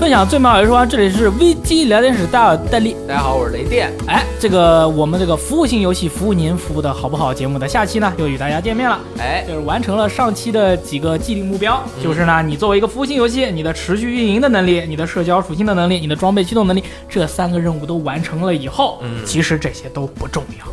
[0.00, 2.96] 分享最美好游戏时光，这里是危机聊天室，大家好，戴笠。
[3.06, 3.92] 大家好，我是雷电。
[4.06, 8.98] 哎，这个我们这个服务型游戏服务您服务的好不好节目的下期呢，又与大家见面了。
[9.18, 20.66] 哎，就是完成了上期的几个既定目标，就是呢，你作为一个服务型游戏，你的持续运营的能力、你的社交属性的能力、你的装备驱动能力，这三个任务都完成了以后，嗯其实这些都不重要，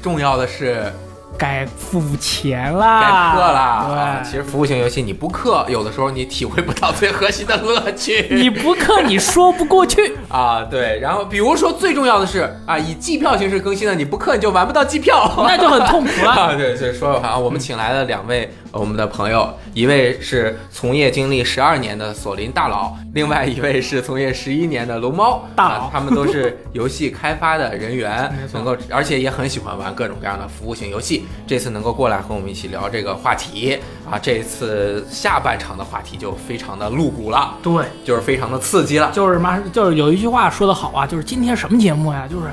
[0.00, 0.90] 重要的是
[1.38, 3.60] 该付钱该啦，氪啦。
[3.60, 8.28] 啊对，其实服务型游戏你不氪，有的时候你体会不到最核心的乐趣。
[8.30, 10.16] 你不氪你说不过去。
[10.28, 16.30] 啊，对，然后比如说最重要的是啊，以季票形式更新的，你不氪你就玩不到季票，那就很痛苦了。
[16.32, 31.24] 啊，对，所以说的话，我们请来了两位呃我们的朋友，一位是从业经历十二年的索林大佬，另外一位是从业十一年的龙猫大佬啊他们都是游戏开发的人员 能够而且也很喜欢玩各种各样的服务型游戏。
[31.46, 33.78] 这次能够过来和我们一起聊这个话题
[34.10, 39.10] 啊，这次下半场的话题就非常的露骨了，对，就是非常的刺激了。
[39.12, 42.26] 就是嘛，就是有一句话说的好啊，就是今天什么节目呀？
[42.28, 42.48] 就是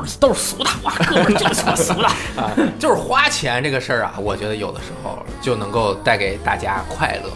[0.00, 2.06] 都是都是俗的，哇，哥们儿就是他妈俗的。
[2.06, 7.30] 啊， 就是花钱这个事儿啊，我觉得有的时候就能够带给大家快乐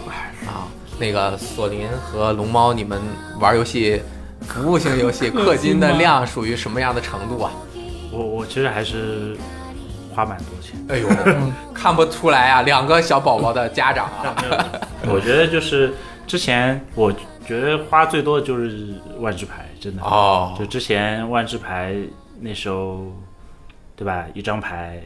[0.48, 0.67] 啊。
[0.98, 3.01] 那个索林和龙猫，你们
[3.41, 4.01] 玩游戏，
[4.42, 7.51] 服务型游戏氪金的量属于什么样的程度啊？
[8.12, 9.37] 我我其实还是
[10.15, 10.79] 花蛮多钱。
[10.89, 11.09] 哎呦，
[11.75, 14.37] 看不出来啊，两个小宝宝的家长啊，
[15.11, 15.92] 我觉得就是
[16.29, 17.12] 之前我
[17.45, 20.03] 觉得花最多的就是万智牌，真的。
[20.03, 21.92] 哦就之前万智牌
[22.45, 23.06] 那时候，
[23.97, 24.27] 对吧？
[24.34, 25.03] 一张牌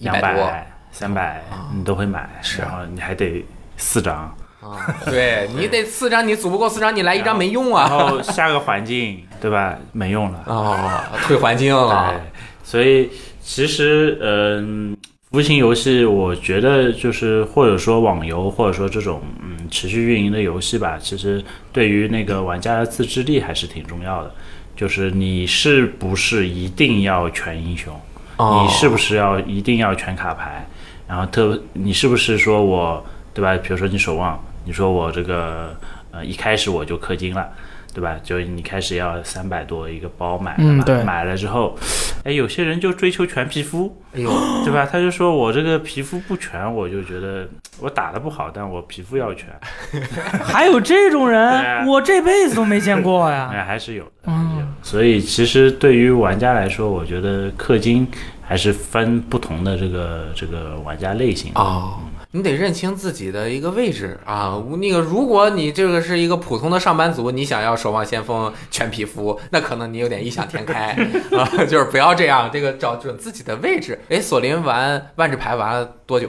[0.00, 1.42] 两百、三百，
[1.74, 3.42] 你都会买，是然后你还得
[3.78, 8.08] 四张，啊，对你得四张，你组不够四张，你来一张没用啊然啊。
[8.10, 9.78] 后下个环境，对吧？
[9.92, 10.44] 没用了。
[10.46, 12.20] 哦，退环境了对，
[12.62, 13.10] 所以
[13.40, 14.94] 其实，嗯、
[15.30, 24.34] 服务型游戏，我觉得就是或者说网游，或者说这种嗯持续运营的游戏吧，其实对于那个玩家的自制力还是挺重要的。
[24.76, 27.94] 就是你是不是一定要全英雄？
[28.36, 30.66] 哦你是不是要一定要全卡牌？
[31.06, 33.56] 然后特你是不是说我对吧？
[33.62, 35.76] 比如说你守望，你说我这个
[36.10, 37.48] 呃一开始我就氪金了。
[37.94, 38.16] 对吧？
[38.22, 41.78] 就你开始要三百多一个包买了嘛，嗯对买了之后，
[42.24, 44.30] 哎，有些人就追求全皮肤，哎呦，
[44.64, 44.86] 对吧？
[44.90, 47.48] 他就说我这个皮肤不全，我就觉得
[47.80, 49.48] 我打的不好，但我皮肤要全，
[50.42, 53.50] 还有这种人，啊我这辈子都没见过呀。
[53.54, 54.10] 哎，还是有的。
[54.26, 58.06] 嗯，所以其实对于玩家来说，我觉得氪金
[58.42, 61.60] 还是分不同的这个这个玩家类型的。
[61.60, 61.98] 哦，
[62.34, 64.60] 你得认清自己的一个位置啊。
[64.80, 70.96] 那个，如果你这个是一个普通的上班族，你想要守望先锋全皮肤，那可能你有点异想天开
[71.30, 71.46] 啊。
[71.70, 74.00] 就是不要这样，这个找准自己的位置。
[74.08, 76.26] 哎，索林玩万智牌玩了多久？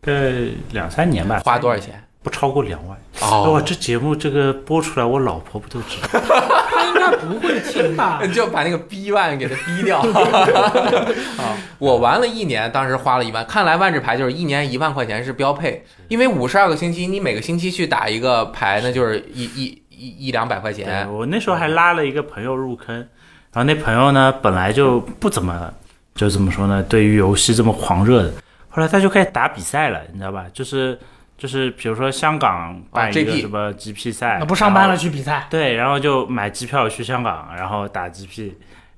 [0.00, 0.32] 大概
[0.72, 2.02] 两三年吧，花多少钱？
[2.22, 2.98] 不超过两万。
[3.20, 6.20] 哦哇，这节目这个播出来，我老婆不都知道？
[7.00, 8.20] 他不会听吧？
[8.32, 10.00] 就把那个逼万给他逼掉
[11.38, 11.56] 啊！
[11.78, 13.44] 我玩了一年，当时花了一万。
[13.46, 21.10] 看来万智牌就是一年一万块钱是标配，因为五十二个星期，你每个星期去打一个牌，那就是一一一一两百块钱。
[21.12, 25.72] 我那时候还拉了一个朋友入坑，然后那朋友呢本来就不怎么，
[26.14, 28.32] 就怎么说呢，对于游戏这么狂热的，
[28.68, 30.44] 后来他就开始打比赛了，你知道吧？
[30.52, 30.98] 就是
[31.40, 35.46] 就是比如说香港办一个什么 GP 赛，那不上班了去比赛？
[35.48, 38.52] 对，然后就买机票去香港，然后打 GP，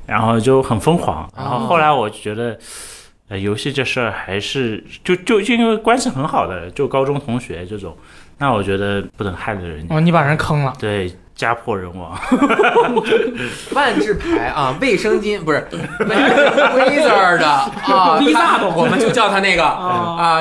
[0.06, 1.30] 然后就很疯狂。
[1.36, 2.58] 然后后来我就觉得，
[3.28, 7.96] 呃，游戏这事儿还是就就就因为关系很好的，就高中同学这种，
[8.38, 10.72] 那我觉得不能害了人家，哦，你把人坑了。
[10.80, 12.18] 对，家破人亡。
[13.72, 15.66] 万智牌啊，卫生巾不是
[16.00, 20.40] Wizard 的啊，丽萨他我们就叫他那个哦啊，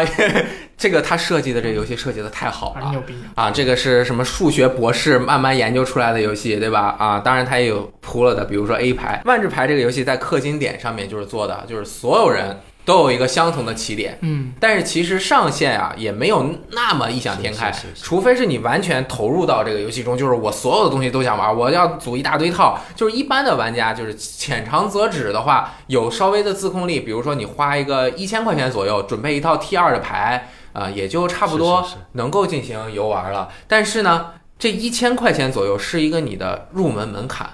[0.81, 3.13] 这个他设计的这个游戏设计的太好了啊牛逼！
[3.35, 3.51] 啊！
[3.51, 6.95] 这个是什么数学博士慢慢研究出来的游戏，对吧？
[6.97, 14.17] 啊，当然他也有铺了的，比如说 A 牌、万智牌这个游戏在氪金点上面就是做的，就是所有人都有一个相同的起点。
[14.21, 22.79] 嗯，但是其实上限啊也没有那么异想天开，是是是除非是你完全投入到这个游戏中，就是我所有的东西都想玩，我要组一大堆套。
[22.95, 33.49] 就是一般的玩家，就是浅尝辄止的话，有稍微的自控力，比如说你花一个一千块钱左右，准备一套 T 二的牌，啊、也就差不多能够进行游玩了。
[33.67, 37.49] 但是呢，这一千块钱左右是一个你的入门门槛。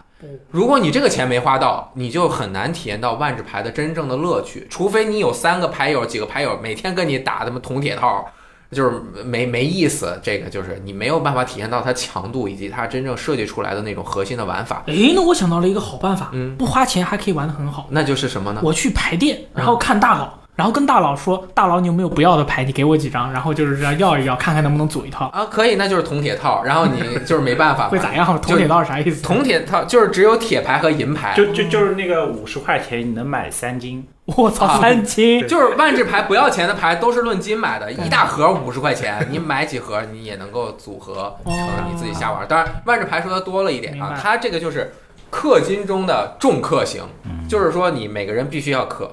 [0.49, 4.65] 如果你这个钱没花到，你就很难体验到万智牌的真正的乐趣。
[4.69, 8.25] 除非你有三个牌友、几个牌友每天跟你打他妈铜铁套，
[8.71, 10.19] 就是没没意思。
[10.23, 14.83] 这个就是你没有办法体验到它强度以及它真正设计出来的那种核心的玩法。
[14.87, 17.87] 诶，那我想到了一个好办法，嗯不花钱还可以玩得很好。
[17.91, 18.61] 那就是什么呢？
[18.63, 22.63] 我去牌店，然后看大佬，然后跟大佬说，大佬你有没有不要的牌？
[22.63, 25.27] 你给我几张，然后就是这样要一要，看看能不能组一套。
[25.27, 28.25] 啊，可以，那就是铜铁套， 然后你就是没办法嘛，会咋样？
[28.42, 29.21] 铜铁套是啥意思？
[29.21, 35.48] 铜铁套就是只有铁牌和银牌，就就就是那个五十块钱你能买三斤，我操，啊三金！
[35.48, 41.56] 就是万智牌不要钱的牌都是论斤买的，一大盒五十块钱， 你买几盒你也能够组合成
[41.88, 42.48] 你自己瞎玩。
[42.48, 44.92] 当然，万智牌说的多了一点，啊它这个就是
[45.31, 47.04] 氪金中的重氪型，
[47.48, 49.07] 就是说你每个人必须要氪。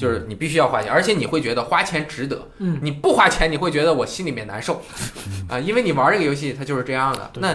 [0.00, 2.48] 就是你必须要花钱，而且你会觉得花钱值得。
[2.56, 4.80] 嗯，你不花钱，你会觉得我心里面难受，
[5.46, 7.30] 啊，因为你玩这个游戏它就是这样的。
[7.34, 7.48] 那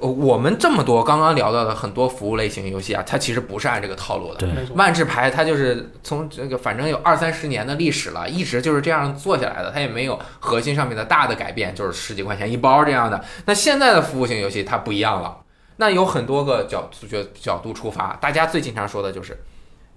[0.00, 4.38] 呃我们这么多刚刚聊到的很多服务类型游戏啊，它其实不是按这个套路的。
[4.38, 13.24] 对，万智牌它就是从这个反正有二三十年的历史了，一直就是这样做下来的，它也没有核心上面的大的改变，就是十几块钱一包这样的。
[13.44, 15.38] 那现在的服务型游戏它不一样了，
[15.76, 19.36] 那有很多个角角角度出发，大家最经常说的就是，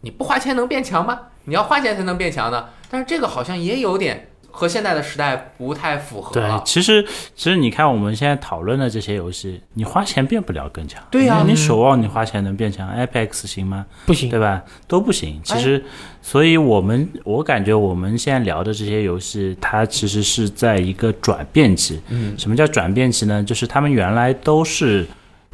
[0.06, 1.20] 你不花钱能变强吗？
[1.46, 2.66] 你要花钱才能变强呢？
[2.92, 7.04] 但是这个好像也有点和现在的时代不太符合对，其实
[7.36, 11.02] 其实你看我们现在讨论的这些游戏，你花钱变不了更强。
[11.10, 13.84] 对呀你你守望你花钱能变强，Apex 行吗？
[14.06, 14.30] 不行。
[14.30, 14.62] 对吧？
[14.88, 15.42] 都不行。
[15.44, 15.84] 其实，
[16.22, 22.00] 所以我们我感觉我们现在聊的这些游戏，它其实是在一个转变期。
[22.10, 23.44] 嗯，什么叫转变期呢？
[23.44, 25.04] 就是他们原来都是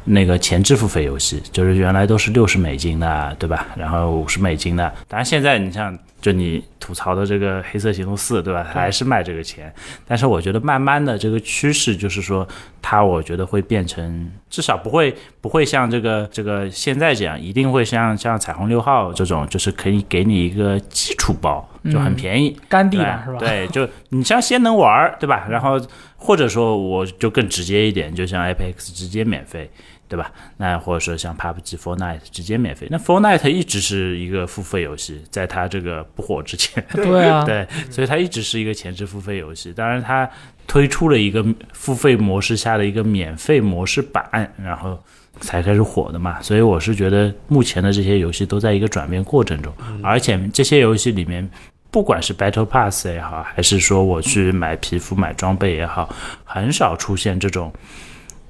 [0.04, 3.66] 那个前置付费游戏，就是原来都是六十美金的，对吧？
[3.76, 4.92] 然后五十美金的。
[5.08, 8.66] 当然现在你像就你吐槽的这个《黑色行动四》，对吧？
[8.72, 9.72] 它还是卖这个钱。
[10.06, 12.46] 但是我觉得慢慢的这个趋势就是说，
[12.80, 22.56] 它我觉得会变成至少不会不会像这个这个现在这样，一定会像像彩虹六号这种，就是可以给你一个基础包，就很便宜。
[22.68, 23.38] 干地对嘛是吧？
[23.38, 25.46] 对，就你像先能玩儿，对吧？
[25.48, 25.80] 然后
[26.16, 29.68] 或者说我就更直接一点，就像 Apex 直接免费，
[30.12, 30.30] 对吧？
[30.58, 32.86] 那或者说像 PUBG、Fortnite 直接免费。
[32.90, 39.72] 那 Fortnite 一直是一个付费游戏，在它这个不火之前，对啊， 对，所以它一直是一个前置付费游戏。
[39.72, 40.28] 当然，它
[40.66, 41.42] 推出了一个
[41.72, 45.02] 付费模式下的一个免费模式版，然后
[45.40, 46.42] 才开始火的嘛。
[46.42, 49.72] 所以我是觉得目前的这些游戏都在一个转变过程中，
[50.02, 51.48] 而且这些游戏里面。
[51.90, 56.08] 不管是 Battle Pass 也好，还是说我去买皮肤、买装备也好，
[56.42, 57.70] 很少出现这种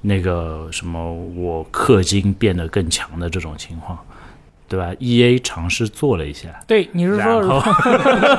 [0.05, 3.97] 那个什么我氪金变得更强的这种情况，
[4.67, 7.73] 对吧？E A 尝试做了一下，对，你是然说后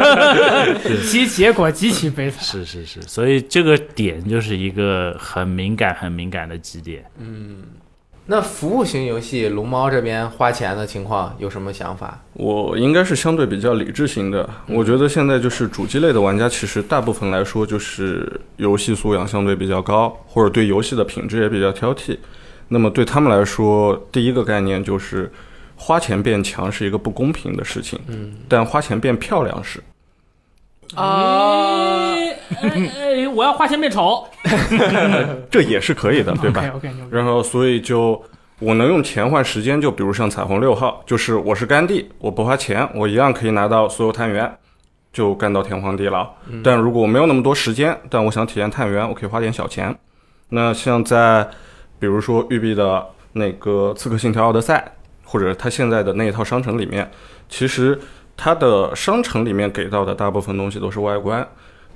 [1.09, 2.43] 其结果极其悲惨。
[2.43, 7.05] 是是是，所以这个点就是一个很敏感、很敏感的基点。
[8.26, 12.19] 那服务型游戏，龙猫这边花钱的情况有什么想法？
[12.32, 14.49] 我应该是相对比较理智型的。
[14.67, 22.17] 我觉得现在就是主机类的玩家，其实大部分来说就是游戏素养相对比较高，或者对游戏的品质也比较挑剔。
[22.69, 25.31] 那么对他们来说，第一个概念就是
[25.77, 29.82] 花钱变强是一个不公平的事情，嗯但花钱变漂亮是。
[30.94, 34.26] 啊，哎哎哎，我要花钱变丑，
[35.50, 38.23] 这也是可以的，对吧？？OK OK，然后所以就
[38.61, 44.50] 我能用钱换时间，就比如像彩虹六号，就是我是甘地，我不花钱，我一样可以拿到所有探员，
[45.12, 46.29] 就干到天荒地老。
[46.62, 49.94] 但如果我没有那么多时间，但我想体验探员，我可以花点小钱。
[50.50, 51.49] 那像在
[51.99, 54.93] 比如说育碧的那个《刺客信条：奥德赛》，
[55.29, 57.11] 或者它现在的那一套商城里面，
[57.49, 57.99] 其实
[58.37, 61.47] 它的商城里面给到的大部分东西都是外观。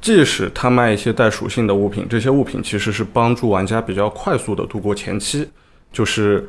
[0.00, 5.48] 即使它卖一些带属性的物品，这些物品其实是帮助玩家比较快速的度过前期，
[5.91, 6.48] 就是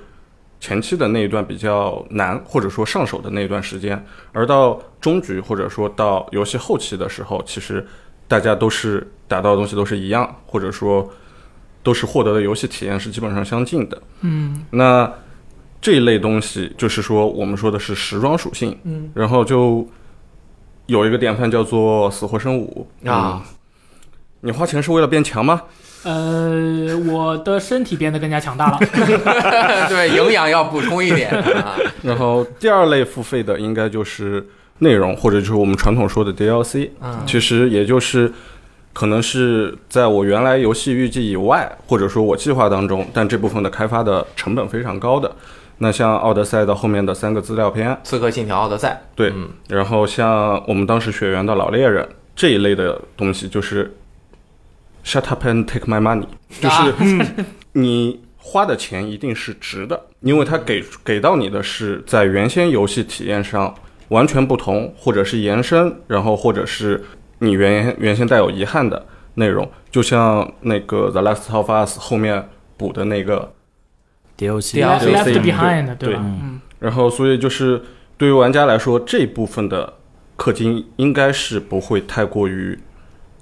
[0.59, 4.05] 前期的那一段比较难，或者说上手的那一段时间。
[4.33, 7.83] 而到中局或者说到游戏后期的时候，其实
[8.27, 11.11] 大家都是达到的东西都是一样，或者说
[11.81, 13.99] 都是获得的游戏体验是基本上相近的。
[14.21, 15.11] 嗯那
[15.81, 19.87] 这一类东西，就是说我们说的是时装属性，嗯，然后就
[20.87, 23.41] 有一个典范叫做《死活生五》啊，
[24.41, 25.61] 你花钱是为了变强吗？
[26.03, 28.79] 呃，我的身体变得更加强大了。
[29.89, 31.75] 对，营养要补充一点啊。
[32.03, 34.47] 然后第二类付费的应该就是
[34.79, 38.31] 内容，或者就是我们传统说的 DLC，嗯其实也就是
[38.93, 45.29] 可能是在我原来游戏预计以外，或者说我计划当中，但这部分的开发的成本非常高的。
[45.79, 49.49] 那像奥德赛的后面的三个资料片，刺客信条：奥德赛，对嗯。
[49.67, 53.95] 然后像我们当时血缘的老猎人这一类的东西，就是
[55.03, 56.25] shut up and take my money，
[56.61, 63.73] 就是你花的钱一定是值的，因为它给给到你的是在原先游戏体验上
[64.09, 67.03] 完全不同，或者是延伸，然后或者是
[67.39, 69.05] 你原原先带有遗憾的
[69.35, 73.53] 内容，就像那个 The Last of Us 后面补的那个
[74.39, 74.75] DLC
[75.95, 76.21] 对吧？
[76.23, 77.81] 嗯，然后，所以就是
[78.17, 79.93] 对于玩家来说，这部分的
[80.37, 82.79] 氪金应该是不会太过于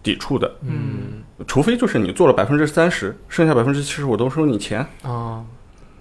[0.01, 4.85] 抵触的，嗯除非就是你做了百分之三十，剩下百分之七十我都收你钱。
[5.03, 5.43] 啊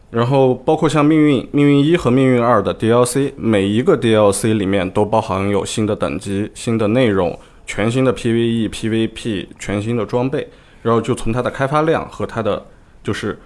[0.08, 10.48] 然后包括像命运、命运一和命运二的 DLC，每一个 DLC 里面都包含有新的等级、新的内容、全新的 PVE、PVP、全新的装备。
[10.82, 12.64] 然后就从它的开发量和它的
[13.02, 13.36] 就是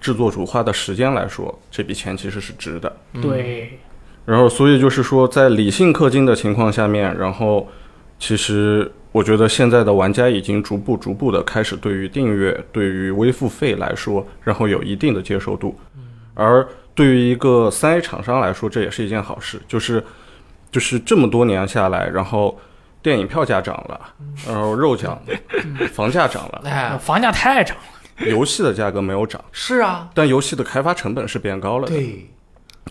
[0.00, 2.96] 制作主花的时间来说，这笔钱其实是值的。
[3.20, 3.78] 对，
[4.24, 7.68] 然后，所以就是说，在理性氪金的情况下面，然后
[8.18, 15.78] 其实我觉得现在的玩家已经逐步逐步的开始对于订阅、对于微付费来说，然后有一定的接受度。
[16.34, 20.02] 而对于一个三 A 厂商来说，这也是一件好事，就是
[20.70, 22.56] 就是这么多年下来，然后
[23.02, 24.00] 电影票价涨了，
[24.46, 25.20] 然后肉涨，
[25.92, 27.97] 房价涨了，哎，房价太涨了。
[28.26, 31.94] 游戏的价格没有涨，是啊，但游戏的开发成本是变高了的。
[31.94, 32.26] 对，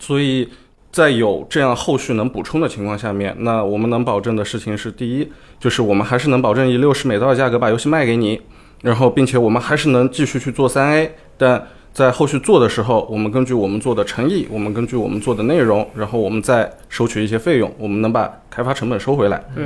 [0.00, 0.48] 所以
[0.90, 5.30] 在有这样后续能补充的情况下面，那我们能保证的事情是：第一，
[5.60, 8.40] 就是我们还是能保证以六十美刀的价格把游戏卖给你，
[8.82, 19.44] 然后并且我们还是能继续去做三 A，但在后续做的时候，我们根据我们做的诚意，我们根据我们做的内容，然后我们再收取一些费用，我们能把开发成本收回来。
[19.54, 19.64] 对，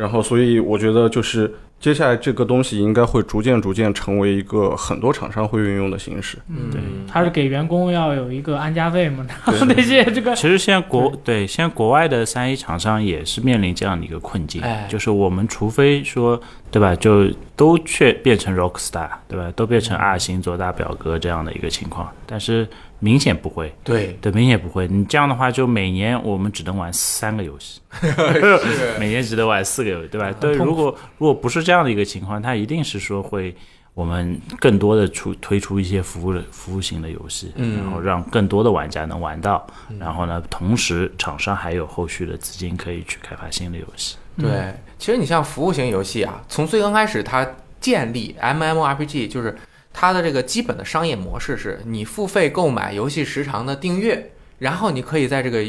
[0.00, 6.38] 然后，所以我觉得就是接下来这个东西应该会逐渐逐渐成为一个很多厂商会运用的形式。
[6.48, 16.40] 嗯，对他是给员工要有一个安家费嘛，然后那些这个其实现在国对现在国外的三 A 厂商也是面临这样的一个困境，哎就是我们除非说
[16.70, 22.66] 对吧，就都却变成 Rockstar 对吧，都变成二星做大表哥这样的一个情况，但是
[23.00, 24.86] 明显不会，对，对，明显不会。
[24.86, 28.94] 你这样的话，就每年我们只能玩三个游戏， 是。
[29.00, 30.30] 每年只能玩四个游戏，对吧？
[30.40, 33.54] 对，如果如果不是这样的一个情况，它一定是说会
[33.94, 37.78] 我们更多的出推出一些服务的服务型的游戏，嗯。
[37.78, 39.66] 然后让更多的玩家能玩到，
[39.98, 44.16] 然后呢，同时厂商还有后续的资金可以去开发新的游戏。
[44.38, 47.46] 对，其实你像服务型游戏啊，从最刚开始它
[47.80, 49.56] 建立 MMORPG，就是
[49.92, 55.64] 它的这个基本的商业模式是你付费购买游戏时长的订阅，然后你可以在这个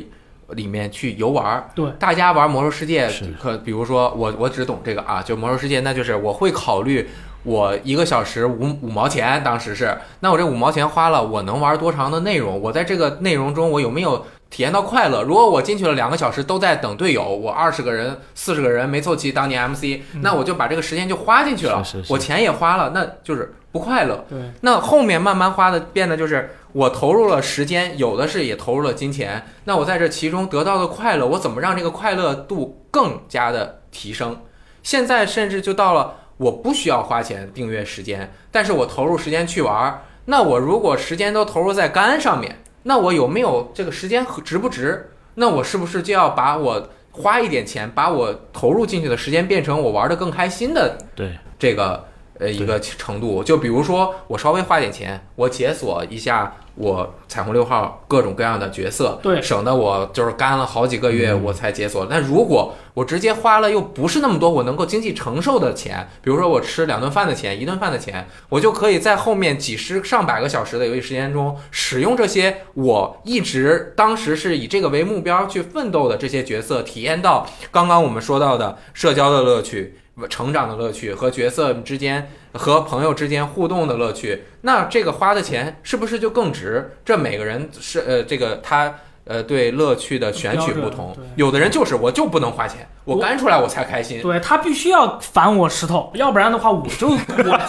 [0.50, 1.70] 里面去游玩儿。
[1.76, 3.10] 对大家玩魔兽世界，
[3.40, 7.10] 可比如说我我只懂这个啊，就魔兽世界，那就是我会考虑。
[7.44, 12.62] 我一个小时五五毛钱，当时是，那我这五毛钱花了，我能玩多长的内容？
[12.62, 15.24] 我在这个内容中，我有没有体验到快乐？
[15.24, 24.26] 如果我进去了两个小时都在等队友，我二十个人、四十个人没凑齐当年 MC，、那我就把这个时间就花进去了，是是是我钱也花了，那就是不快乐。
[24.30, 34.38] 对那后面慢慢花的变得就是我投入了时间，有的是也投入了金钱，那我在这其中得到的快乐，我怎么让这个快乐度更加的提升？
[34.84, 45.12] 现在甚至就到了我不需要花钱订阅时间，但是我投入时间去玩儿，那我如果时间都投入在肝上面，那我有没有这个时间值不值？
[45.36, 52.06] 那我是不是就要把我花一点钱，把我投入进去的时间变成我玩的更开心的对，这个
[52.40, 53.44] 呃一个程度。
[53.44, 62.08] 就比如说，我稍微花点钱，我解锁一下我彩虹六号各种各样的角色，对省得我就是干了好几个月我才解锁。
[62.10, 79.98] 那如果我直接花了又不是那么多我能够经济承受的钱，比如说我吃两顿饭的钱、一顿饭的钱，我就可以在后面几十上百个小时的游戏时间中，使用这些我一直当时是以这个为目标去奋斗的这些角色，体验到刚刚我们说到的社交的乐趣。
[80.30, 86.92] 成长的乐趣和角色之间和朋友之间互动的乐趣，那这个花的钱是不是就更值？
[87.06, 88.96] 这每个人是呃这个他
[89.32, 94.22] 呃对乐趣的选取不同有的人就是我就不能花钱，我我干出来我才开心。
[94.22, 97.16] 对他必须要反我石头，要不然的话我就 我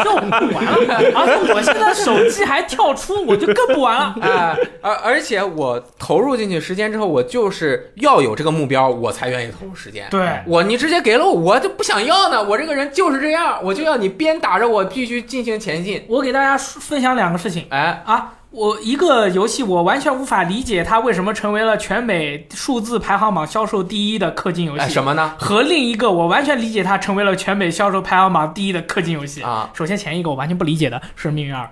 [0.05, 1.13] 就不玩了。
[1.15, 4.15] 而且我现在手机还跳出，我就更不玩了。
[4.21, 10.07] 哎， 而而且我投入进去时间之后，我就是要有这个目标，我才愿意投入时间。
[10.11, 12.43] 对，我你直接给了我，我就不想要呢。
[12.43, 16.05] 我这个人就是这样，我就要你鞭打着我必须进行前进。
[16.09, 18.33] 我给大家分享两个事情哎，啊。
[18.53, 25.35] 我一个游戏，我完全无法理解它为什么成为了全美数字排行榜销售第一的氪金游哎戏，什么呢？
[25.39, 29.43] 和另一个我完全理解它成为了全美销售排行榜第一的氪金游戏。
[29.43, 31.71] 啊，首先前一个我完全不理解的是命运二，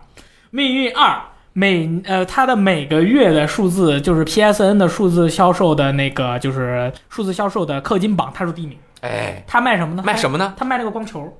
[0.51, 1.21] 命运二
[1.53, 8.79] 每呃它的每个月的数字就是 PSN 的数字销售的那个就是数字销售的氪金榜，它是第一名。
[9.03, 10.03] 哎，它卖什么呢？
[10.03, 10.55] 卖什么呢？
[10.57, 11.31] 它卖那个光球，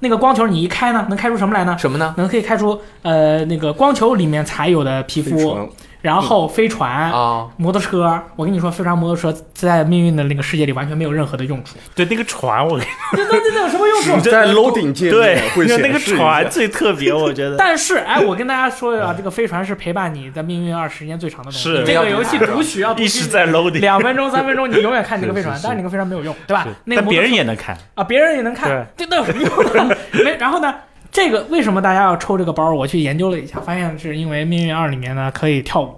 [0.00, 1.76] 那个光球你一开呢，能开出什么来呢？
[1.78, 2.14] 什么呢？
[2.16, 5.68] 能可以开出呃那个光球里面才有的皮肤，
[6.02, 8.20] 然后飞船、啊，摩托车。
[8.36, 11.76] 我跟你说，飞船、摩托车在命运的那个世界里完全没有任何的用处。
[11.94, 14.20] 对那个船，我跟你说，那那有什么用处？
[14.30, 16.48] 在 loading 界对面会那个显示一船。
[16.50, 17.56] 最特别，我觉得。
[17.56, 21.58] 但是，哎，我跟大家说啊，这个飞船是陪伴你在命运二时间最长的东西。
[21.58, 26.66] 是这个游戏读取要读取一直在 loading，两分钟、三分钟，你永远看这个飞船，是是是但是那个飞船没有用，对吧？
[26.84, 29.94] 那别人也能看，啊，别人也能看，这那有什么用呢？
[30.12, 30.74] 没，然后呢？
[31.12, 32.72] 这个为什么大家要抽这个包？
[32.72, 35.94] 我去研究了一下，发现是因为《命运二》里面呢可以跳舞，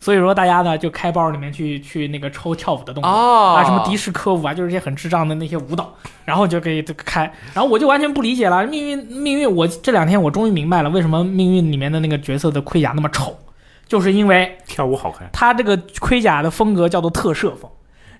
[0.00, 3.10] 所以说大家呢就开包里面去去那个抽跳舞的动作。
[3.10, 5.92] 哦，啊，什么迪士科舞啊，就是一些很智障的那些舞蹈，
[6.24, 8.64] 然后就可以开，然后我就完全不理解了。
[8.66, 13.36] 命运，命运，我这两天我终于明白了，为什么命运里面的那个角色的盔甲那么丑，
[13.88, 15.28] 就是因为跳舞好看。
[15.32, 17.68] 他这个盔甲的风格叫做特摄风，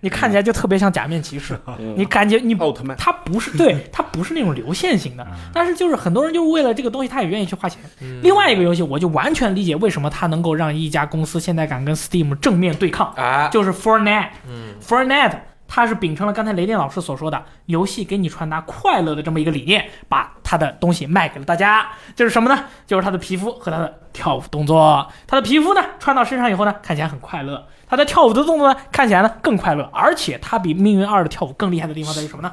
[0.01, 1.59] 你看起来就特别像假面骑士，
[1.97, 7.81] 你感觉你奥特曼，它不是对，它不是那种流线型的，但是就是很多人就是为了这个东西，他也愿意去花钱。
[8.01, 14.29] 嗯另外一个游戏，我就完全理解为什么它能够让一家公司现在敢跟 Steam 正面对抗，哎，就是 Fortnite。
[14.49, 21.87] 嗯 Fortnite 它是秉承了刚才雷电老师所说的游戏给你传达快乐的这么一个理念，把它的东西卖给了大家。
[22.17, 22.65] 就是什么呢？
[22.87, 25.07] 就是它的皮肤和它的跳舞动作。
[25.27, 27.57] 它的皮肤呢穿到身上以后呢，看起来很快乐；
[27.89, 29.89] 它的跳舞的动作呢，看起来呢更快乐。
[29.93, 32.53] 而且他比命运二的跳舞更厉害的地方在于什么呢？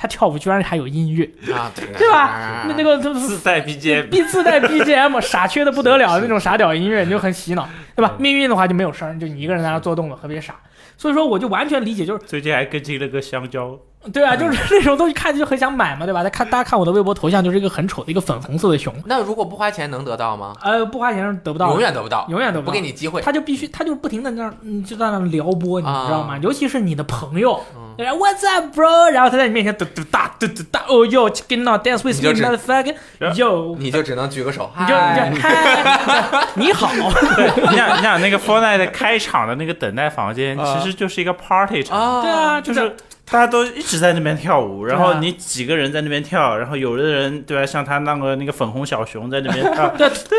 [0.00, 2.64] 他跳舞居然还有音乐，啊，对对吧？
[2.68, 8.14] 那那个它自带 BGM，必 自带 BGM，傻缺的不得了那种傻屌音乐，你就很洗脑，对吧？
[8.16, 10.54] 命运的话就没有声，就你一个人在那做动作，特别傻。
[10.96, 13.76] 所以说，我就完全理解，就是最近还更新了个香蕉，
[14.12, 16.22] 对啊，就是 那种东西看着就很想买嘛，对吧？
[16.22, 20.54] 他看大家看我的微博头像，就是一个很丑的一个粉红色的熊，那如果不花钱能得到吗？
[20.62, 22.80] 呃，不花钱是得不到，永远得不到，永远得不到不给。
[22.80, 23.20] 你机会。
[23.20, 26.38] 他就必须，他就不停的那样，嗯，就在那撩拨你，知道吗？
[26.40, 29.10] 尤其是你的朋友，嗯对吧，What's up, bro？
[29.10, 42.96] 然后他在你面前嘟嘟哒嘟嘟哒，哦哟，chicken now dance with 你就 me, motherfucker，yo，你就只能举个手，你就嗨你就嗨，你好，你想你想那个 Fortnite 开场的那个等待房间，啊其实就是一个 party 场，啊，对啊，就就是
[43.30, 50.38] 大家都一直在那边跳舞，然后你几个人在那边跳，然后有的人对吧，像他那个那个粉红小熊在那边跳， 对对。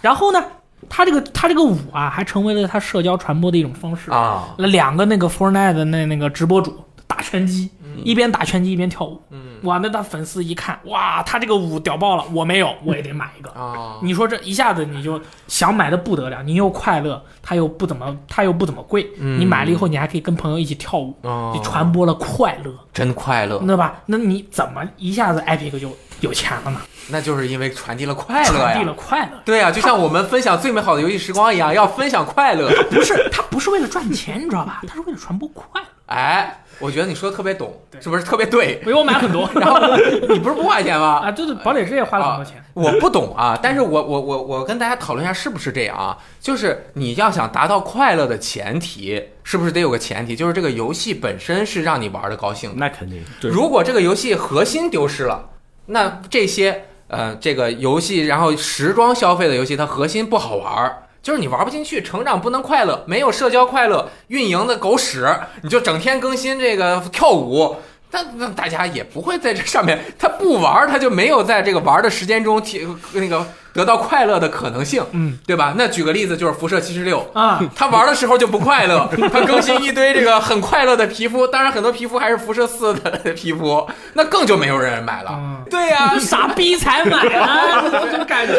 [0.00, 0.44] 然后呢，
[0.88, 4.10] 他这个他这个舞啊，还成为了他社交传播的一种方式。
[4.10, 7.70] 啊，那两个那个 Fortnite 的那那个直播主打拳击，
[8.04, 9.20] 一边打拳击一边跳舞。
[9.30, 13.50] 嗯哇，那他粉丝一看，哇，他这个舞屌爆了，我没有，我也得买一个。
[13.50, 24.00] 啊，你说这一下子你就想买的不得了，你又快乐，它又不怎么，它又不怎么贵，嗯你买了以后你还可以跟朋友一起跳舞，哦你传播了快乐，真快乐，对吧？
[24.06, 26.80] 那你怎么一下子 Epic 就有钱了呢？
[27.08, 28.92] 那就是因为传递了快乐传递了。
[28.94, 32.68] 快乐，对呀，就像我们分享最美好的游戏时光一样，要分享快乐。
[32.90, 34.82] 不是他不是为了赚钱，你知道吧？
[34.88, 35.86] 他是为了传播快乐。
[36.06, 38.80] 哎，我觉得你说的特别懂，是不是特别对？
[38.82, 39.80] 因为我买很多， 然后
[40.28, 41.20] 你不是不花钱吗？
[41.24, 42.62] 啊，就是，堡垒之夜花了很多钱。
[42.74, 46.16] 我不懂啊，但是我我我我跟大家讨论一下是不是这样啊？
[46.40, 52.76] 就是你要想达到快乐的前提，是不是得有个前提，就是这个游戏本身是让你玩的高兴的。
[52.76, 53.24] 那肯定。
[53.40, 55.48] 对如果这个游戏核心丢失了，
[55.86, 61.02] 那这些呃这个游戏，然后时装消费的游戏，它核心不好玩儿。
[61.26, 65.28] 就是你玩不进去，成长不能快乐，没有社交快乐，运营的狗屎，
[65.60, 67.74] 你就整天更新这个跳舞，
[68.12, 73.44] 那那大家也不会在这上面，他不玩，他就没有在这个玩的时间中提那个
[73.76, 75.74] 得到快乐的可能性，嗯对吧？
[75.76, 85.30] 那举个例子，就是辐射七十六，啊，他玩的时候就不快乐， 他更新一堆这个很快乐的皮肤，当然很多皮肤还是辐射四的皮肤，那更就没有人买了。
[85.34, 88.54] 嗯对呀、就 傻逼才买啊，这种感觉。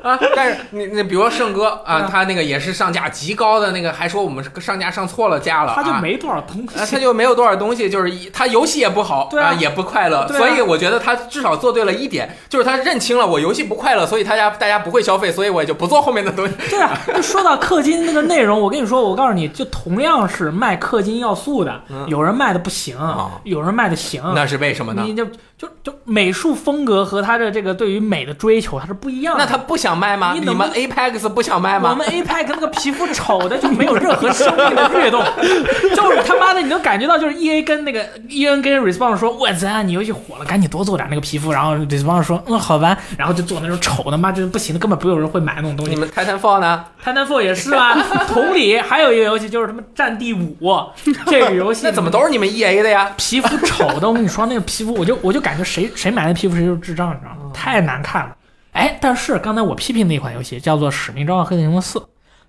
[0.00, 6.94] 啊，但是你你比如说圣哥啊啊，他那个也是上架极高的那个，还说我们上架上错了价了，啊他就没多少东啊，西。
[6.94, 16.54] 他就没有多少东西，就是一他游戏也不好对啊也不快乐，啊所以我觉得他至少做对了一点，就是他认清了我游戏不快乐，所以大家大家不会消费，所以我也就不做后面的东西。
[16.70, 24.22] 对啊，就说到氪金那个内容，我跟你说，我告诉你，就同样是卖氪金要素的，嗯有人卖的不行啊，有人卖的行。
[24.34, 25.02] 那是为什么呢？
[25.06, 25.24] 你就
[25.56, 29.44] 就就美术风格和他的这个对于美的追求，它是不一样的。
[29.44, 30.32] 那他不想卖吗？
[30.34, 31.90] 你你们 Apex 不想卖吗？
[31.90, 35.22] 我们 Apex 那个皮肤丑的就没有任何生命的跃动，
[35.96, 45.92] 就是他妈的你能感觉到，就是 EA 跟那个 EN 跟 Respawn 说，我操，你游戏火了，赶紧多做点那个皮肤，然后 Respawn 说，嗯，好吧，然后就做那种丑的，妈就是不行的，根本不有人会买那种东西。
[45.92, 47.96] 你们 Titanfall 呢？Titanfall 也是啊，
[48.28, 50.56] 同理，还有一个游戏就是什么《战地五》
[51.26, 53.10] 这个游戏， 那怎么都是你们 EA 的呀？
[53.16, 54.06] 皮肤丑的？
[54.08, 57.50] 我跟你说，那个皮肤，我就我就感觉谁谁买那皮肤谁就是智障，你知道吗？
[57.54, 58.36] 太难看了。
[58.72, 61.98] 哎，但是刚才我批评那款游戏叫做《使命召唤：黑色行动四》，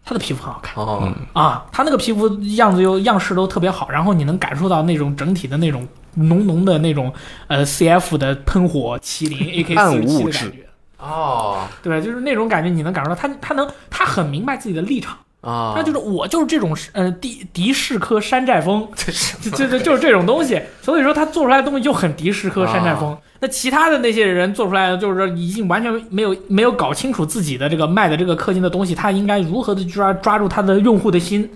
[0.05, 0.75] 它的皮肤很好看。
[0.83, 7.11] 哦，啊，它那个皮肤样子又样式都特别好，然后你能感受到那种整体的那种浓浓的那种
[7.47, 10.68] 呃 CF 的喷火麒麟 AK 四七的感觉。
[10.99, 23.17] 哦对，就是那种感觉，你能感受到他他能他很明白自己的立场，啊，他就是我就是这种呃迪迪士科山寨风，就就就就是这种东西，所以说他做出来的东西就很迪士科山寨风。
[23.39, 31.49] 那其他的那些人做出来的，就是说已经完全没有没有搞清楚自己的这个卖的这个氪金的东西，他应该如何的抓抓住他的用户的心，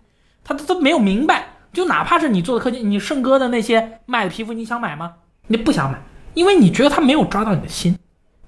[0.46, 1.46] 他都都没有明白。
[1.74, 5.12] 就哪怕是你做的氪金，你圣哥的那些卖的皮肤，你想买吗？
[5.48, 6.02] 你不想买，
[6.36, 7.98] 因为你觉得他没有抓到你的心。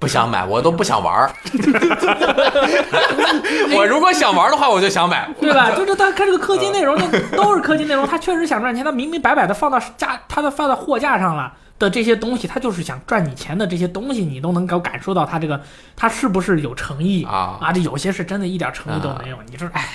[0.06, 1.32] 不想买，我都不想玩儿。
[3.76, 5.28] 我如果想玩的话，我就想买。
[5.42, 5.72] 对吧？
[5.72, 15.60] 就是他看这个氪金内容，那都是氪金内容，他确实想赚钱，他明明白白的放到架，他的放到货架上了的这些东西，他就是想赚你钱的这些东西，你都能够感受到他这个
[15.96, 17.72] 他是不是有诚意啊啊？
[17.74, 19.38] 这有些是真的一点诚意都没有。
[19.50, 19.90] 你说，哎，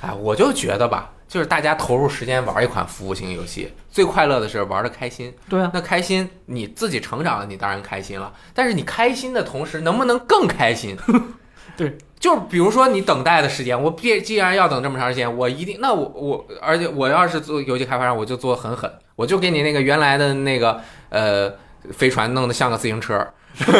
[0.00, 5.34] 哎，我就觉得吧，就是大家投入时间玩一款服务型游戏，最快乐的是玩的开心。
[5.48, 8.32] 对啊，那开心，你自己成长了，你当然开心了。
[8.54, 10.96] 但是你开心的同时，能不能更开心？
[11.76, 21.52] 对，就是比如说你等待的时间，我必既然要等这么长时间，我一定，那我我，而且我要是做游戏开发商，我就做很狠，我就给你那个原来的那个呃
[21.92, 23.26] 飞船弄得像个自行车，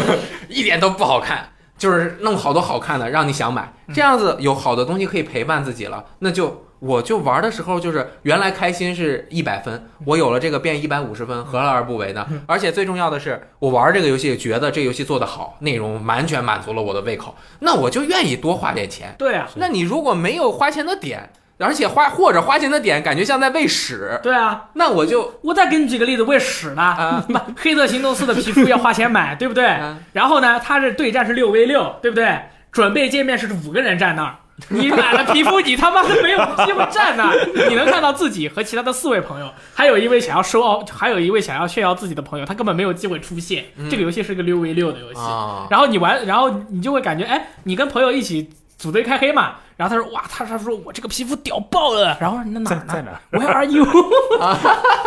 [0.48, 1.50] 一点都不好看。
[1.80, 12.26] 就是弄好多好看的，让你想买，这样子有好的东西可以陪伴自己了，那就我就玩的时候就是原来开心是一百分，我有了这个变一百五十分，何乐而不为呢？
[12.44, 19.14] 而且最重要的是，我玩这个游戏觉得这游戏做得好，内容完全满足了我的胃口，那我就愿意多花点钱。
[19.16, 21.30] 对啊，那你如果没有花钱的点，
[21.60, 24.64] 而且花或者花钱的点感觉像在喂屎，对啊。
[24.72, 29.66] 那我就我再给你举个例子，喂屎呢，啊不，黑色行动四的皮肤要花钱买，对不对？
[29.66, 32.40] 啊然后呢，他是对战是六 v 六，对不对？
[32.72, 34.36] 准备界面是五个人站那儿，
[34.68, 43.64] 你买了皮肤，你他妈的没有机会站那儿，你能看到自己和其他的四位朋友，还有一位想要收奥，还有一位想要炫耀自己的朋友，他根本没有机会出现。
[43.90, 48.48] 这个游戏是个六 v 六的游戏，啊，然后你玩，然后你就会感觉，哎，你跟朋友一起
[48.80, 53.84] 组队开黑嘛，然后他说，哇，他他说我这个皮肤屌爆了，然后说那哪哪儿？？Where are you？
[53.84, 54.54] 他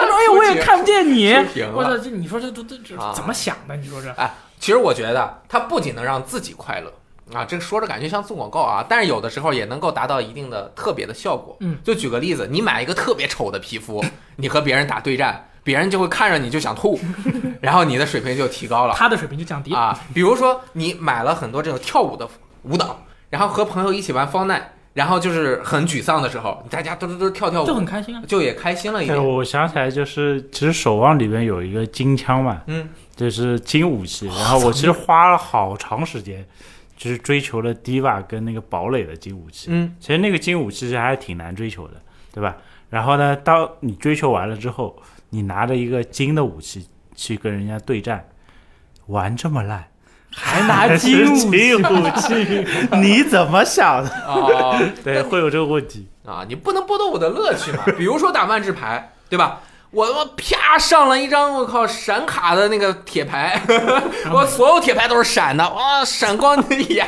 [0.05, 1.33] 说，哎呦，我也看不见你
[1.73, 3.75] 我操，这你说这这这这啊怎么想的？
[3.75, 4.11] 你说这？
[4.13, 6.93] 哎，其实我觉得他不仅能让自己快乐
[7.35, 11.57] 啊，这说着感觉像做广告啊，但是有的时候也能够达到一定的特别的效果。
[11.61, 14.05] 嗯，就举个例子，你买一个特别丑的皮肤，
[14.37, 16.99] 你和别人打对战，别人就会看着你就想吐，
[17.59, 19.79] 然后你的水平就提高了他的水平就降低了。
[19.79, 19.99] 啊。
[20.13, 22.27] 比如说你买了很多这种跳舞的
[22.63, 22.99] 舞蹈，
[23.33, 24.61] 然后和朋友一起玩方奈，
[24.93, 28.21] 然后就是很沮丧的时候，大家都都都跳跳舞，就很开心啊！
[28.27, 29.27] 就也开心了一对，点。
[29.27, 34.27] 我想起来，就是其实守望里面有一个金枪嘛，嗯，就是金武器。
[34.27, 36.45] 然后我其实花了好长时间，
[36.95, 39.69] 就是追求了 Diva 跟那个堡垒的金武器。
[39.71, 41.95] 嗯，其实那个金武器其实还挺难追求的，
[42.31, 42.55] 对吧？
[42.91, 44.95] 然后呢，当你追求完了之后，
[45.31, 48.23] 你拿着一个金的武器去跟人家对战，
[49.07, 49.83] 玩这么烂，
[50.35, 52.65] 还拿金武器金武器，
[52.97, 54.09] 你怎么想的？
[54.09, 54.79] 啊。
[55.03, 56.07] 对，会有这个问题。
[56.25, 57.83] 啊，你不能剥夺我的乐趣嘛？
[57.97, 59.59] 比如说打万智牌，对吧？
[59.93, 63.61] 我他妈啪上了一张我靠闪卡的那个铁牌，
[64.33, 67.07] 我所有铁牌都是闪的，哇，闪光你的眼，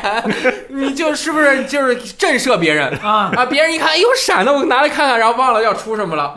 [0.70, 3.32] 你就是不是就是震慑别人啊！
[3.36, 3.46] 啊？
[3.46, 6.36] 别人一看，哎呦闪的，我拿来看看，然后忘了要出什么了。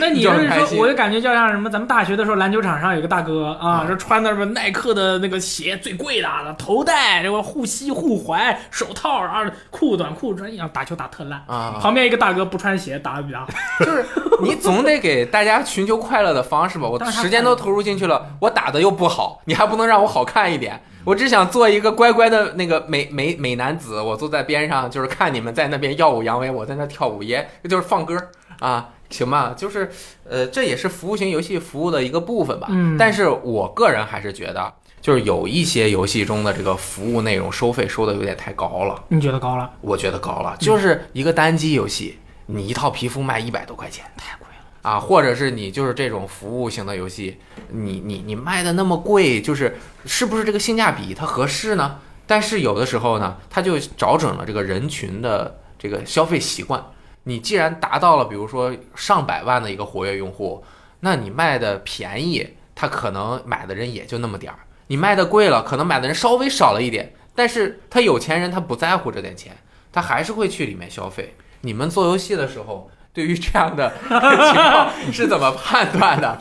[0.00, 11.42] 那你 就是说，我就感觉就像什么，咱们大学的时候，篮球场上有个大哥啊，说穿的什么耐克的那个鞋最贵的，头戴，这个护膝、护踝、手套啊，裤短裤穿一样，打球打特烂。
[11.46, 13.48] 啊，旁边一个大哥不穿鞋打的比较好，
[13.84, 14.06] 就是
[14.40, 16.88] 你总得给大家寻求快乐的方式吧。
[16.88, 20.80] 我时间都投入进去了，我打的又不好， 你还不能让我好看一点。
[21.04, 28.16] 我只想做一个乖乖的那个美美美男子，我坐在边上，就是看你们在那边耀武扬威，我在那跳舞，也就是放歌
[28.58, 29.54] 啊，行吧？
[29.56, 29.90] 就是
[30.28, 32.66] 呃，这也是服务型游戏服务的一个部分吧。
[32.70, 39.70] 嗯但是我个人还是觉得，就是有一些游戏中的这个服务内容收费收的有点太高了，你觉得高了？
[39.82, 40.56] 我觉得高了。
[40.58, 44.04] 就是一个单机游戏，你一套皮肤卖一百多块钱。
[44.16, 44.45] 太贵了。
[44.86, 47.38] 啊，或者是你就是这种服务型的游戏，
[47.70, 51.98] 你你你卖的那么贵，就是是不是这个性价比它合适呢？
[52.24, 56.80] 但是有的时候呢，它就找准了这个人群的这个消费习惯。
[57.24, 60.62] 你既然达到了，比如说上百万的一个活跃用户，
[61.00, 67.12] 那你卖的便宜，他可能买的人也就那么点儿；你卖的贵了，可能买的人稍微少了一点。
[67.34, 69.56] 但是他有钱人，他不在乎这点钱，
[69.90, 71.34] 他还是会去里面消费。
[71.62, 76.38] 你们做游戏的时候，对于这样的 情况是怎么判断的？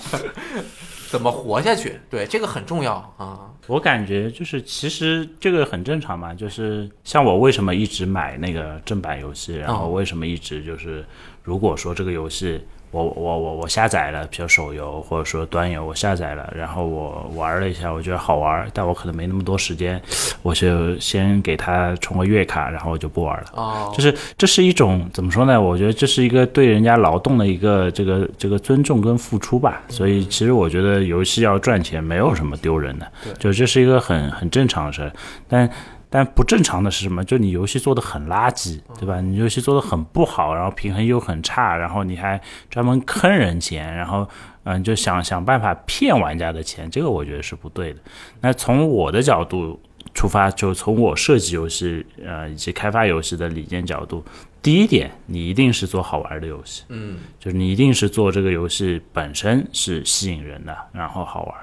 [1.10, 1.98] 怎么活下去？
[2.10, 3.50] 对，这个很重要啊。
[3.68, 6.34] 我感觉就是，其实这个很正常嘛。
[6.34, 11.06] 就是像我为什么一直买那个正版游戏，然后为什么一直就是，
[11.44, 12.62] 如果说这个游戏
[12.96, 20.02] 我我我我下载了，比如手游或者说端游，我下载了，然后我玩了一下，我觉得好玩，但我可能没那么多时间，
[20.42, 23.48] 我就先给它充个月卡，然后我就不玩了。
[23.52, 25.62] 哦，就是这是一种怎么说呢？
[25.62, 29.82] 我觉得这是一个对人家劳动的一个这个这个尊重跟付出吧。
[29.90, 35.12] 所以其实我觉得游戏要赚钱没有什么丢人的，就这是一个很很正常的事儿。
[35.50, 35.70] 但
[36.15, 37.21] 但不正常的是什么？
[37.25, 39.19] 就你游戏做的很垃圾，对吧？
[39.19, 44.25] 你游戏做的很不好，然后平衡又很差，然后你还专门坑人钱，然后
[44.63, 47.99] 嗯，就想想办法骗玩家的钱，这个我觉得是不对的。
[48.39, 49.78] 那从我的角度
[50.13, 54.23] 出发，就从我设计游戏呃以及开发游戏的理念角度，
[54.62, 61.56] 第一点，你一定是做好玩的游戏，嗯就是你一定是做这个游戏本身是吸引人的，然后好玩。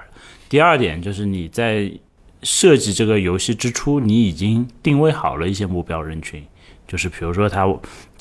[0.47, 1.91] 第二点就是你在
[2.43, 6.43] 设计这个游戏之初，你已经定位好了一些目标人群，
[6.87, 7.65] 就是比如说他，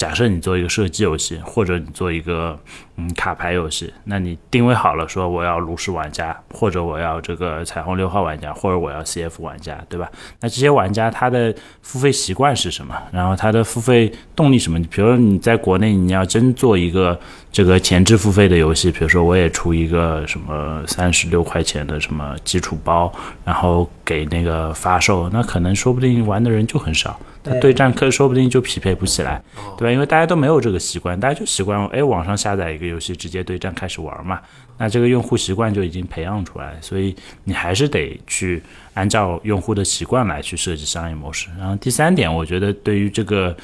[0.02, 2.58] 假设你做一个射击游戏，或者你做一个
[2.96, 10.10] 嗯卡牌游戏，那你定位好了说我要炉石玩家，或者我要这个彩虹六号玩家，或者我要 CF 玩家，对吧？
[10.40, 13.00] 那这些玩家他的付费习惯是什么？
[13.12, 14.76] 然后他的付费动力什么？
[14.90, 17.16] 比如说你在国内你要真做一个
[17.52, 23.12] 这个前置付费的游戏，比如说我也出一个什么三十六块钱的什么基础包，
[23.44, 29.40] 然后给那个发售，那可能说不定玩的人就很少，他对战课说不定就匹配不起来，
[29.78, 29.91] 对吧？
[29.92, 34.40] 因为大家都没有这个习惯，大家就习惯哎网上下载一个游戏直接对战开始玩嘛，
[34.78, 38.62] 那这个用户习惯就已经培养出来，所以你还是得去
[38.94, 41.48] 按照用户的习惯来去设计商业模式。
[41.58, 43.56] 然后第三点，我觉得对于这个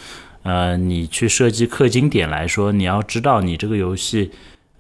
[0.43, 4.31] 呃你去设计氪金点来说，你要知道你这个游戏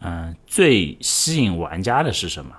[0.00, 2.52] 嗯、最吸引玩家的是什么。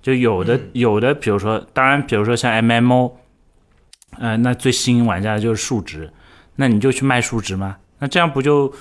[0.00, 3.12] 就有的有的，比如说，当然，比如说像 MMO，
[4.18, 6.10] 呃，那最吸引玩家的就是数值，
[6.54, 7.76] 那你就去卖数值吗？
[7.98, 8.72] 那这样不就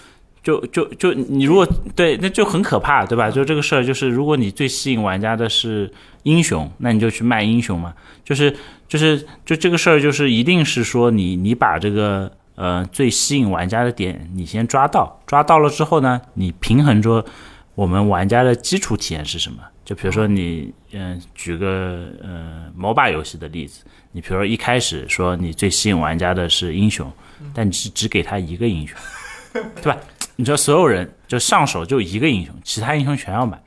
[0.43, 3.31] 就就就你如果对，那就很可怕，对吧？
[3.31, 5.91] 就这个事儿，就是如果你最吸引玩家的是
[6.23, 7.93] 英雄，那你就去卖英雄嘛。
[8.23, 8.55] 就是
[8.87, 17.23] 就是就这个事儿，就是一定是说你你把这个呃最吸引玩家的点你先抓到，抓到了之后呢，你平衡着
[17.73, 19.59] 我们玩家的基础体验是什么？
[19.83, 27.11] 就比如说你嗯、举个呃 MOBA 游戏的例子，你比如说一开始说你最吸引玩家的是英雄，
[27.53, 28.97] 但你是只给他一个英雄，
[29.81, 29.97] 对吧？
[30.37, 33.57] 你知道所有人就上手就一个英雄，其他英雄全要买，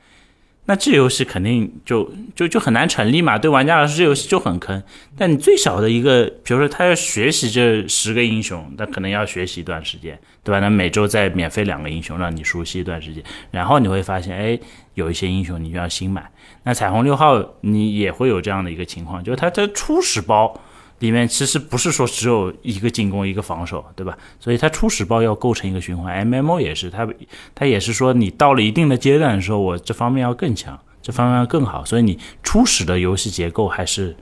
[0.65, 3.39] 那这游戏肯定就就就很难成立嘛。
[3.39, 4.83] 对玩家来说，这游戏就很坑。
[5.17, 10.59] 但你最小的一个，比如说他要学习这十个英雄，那可能要学习一段时间，对吧？
[10.59, 14.59] 那每周再免费两个英雄，让你熟悉一段时间，然后你会发现，哎，
[14.93, 16.29] 有一些英雄你就要新买。
[16.63, 20.61] 那彩虹六号你也会有这样的一个情况，就是它这初始包
[20.99, 24.17] 里面其实不是说只有一个进攻一个防守，对吧？
[24.39, 27.07] 所以它初始包要构成一个循环，MMO 也是，它
[27.55, 34.15] 它也是说你到了一定的阶段的时候，我这方面要更强，这方面要更好，所以你初始的游戏结构还是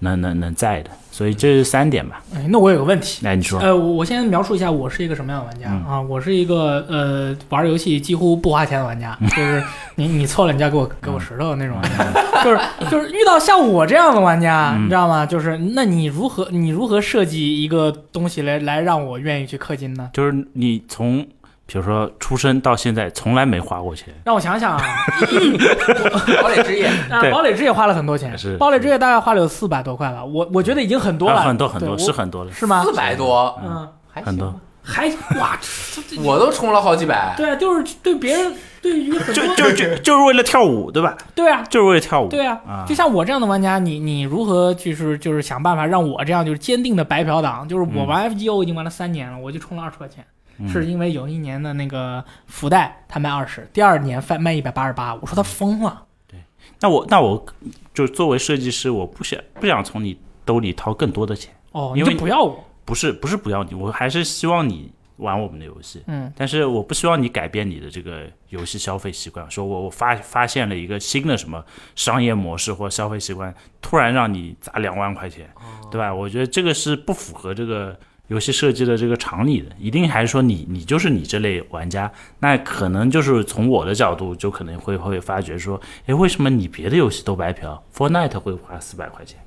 [0.00, 2.22] 能能能在的，所以这是三点吧。
[2.34, 6.00] 哎，那我有个问题，来，你说，呃，我我先描述一下我是一个什么样的玩家、啊？
[6.00, 9.62] 我是一个呃玩游戏几乎不花钱的玩家，就是
[9.94, 15.24] 你你错了，你就要给我给我石头的那种玩家，就是就是遇到像我这样的玩家，你知道吗？
[15.24, 20.10] 就是那你如何你如何设计一个东西来来让我愿意去氪金呢？
[20.12, 21.26] 就是你从
[21.66, 24.80] 比如说出生到现在从来没花过钱，让我想想啊，
[26.42, 26.90] 堡垒之夜，
[27.32, 28.36] 堡垒之夜花了很多钱。
[28.38, 32.84] 是，堡垒之夜大概花了有四百多块吧，我我觉得已经很多了，啊很多很多是很多了，是吗？
[32.84, 34.48] 四百多，嗯，还很多。
[34.48, 34.60] 行。
[34.88, 35.08] 还
[35.40, 35.58] 哇，
[35.92, 37.34] 这这我都充了好几百。
[37.36, 41.16] 对啊，就是对别人对于很多就就就就是为了跳舞，对吧？
[41.34, 42.84] 对啊，就是为了跳舞，对啊，啊。
[42.86, 47.68] 就像我这样的玩家，你你如何就是就是想办法让我这样就是坚定的白嫖党？
[47.68, 50.35] 就是我玩 FGO 已经玩了三年了，我就充了二十块钱，嗯
[50.68, 56.04] 是因为有一年的那个福袋他卖二十，第二年卖卖一百八十八，我说他疯了。
[56.26, 56.40] 对
[56.80, 57.44] 那我那我
[57.92, 71.64] 就作为设计师，我不想不想从你兜里掏更多的钱，哦，你因为就不要我，不是不是不要你，我还是希望你玩我们的游戏，嗯，但是我不希望你改变你的这个游戏消费习惯，说我我发发现了一个新的什么
[71.94, 75.48] 商业模式或消费习惯，突然让你砸两万块钱，
[75.90, 76.12] 对吧？
[76.12, 82.10] 我觉得这个是不符合这个游戏设计的这个常理的，一定还是说你你就是你这类玩家，
[82.40, 89.38] 那可能就是从我的角度就可能会会发觉说，诶，为什么你别的游戏都白嫖，Fortnite 会花四百块钱，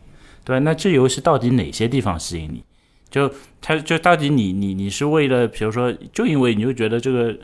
[0.46, 0.60] 对？
[0.62, 2.63] 那这游戏到底哪些地方吸引你？
[3.10, 7.36] 就它就到底你你你是为了，比如说，就因为你就觉得这个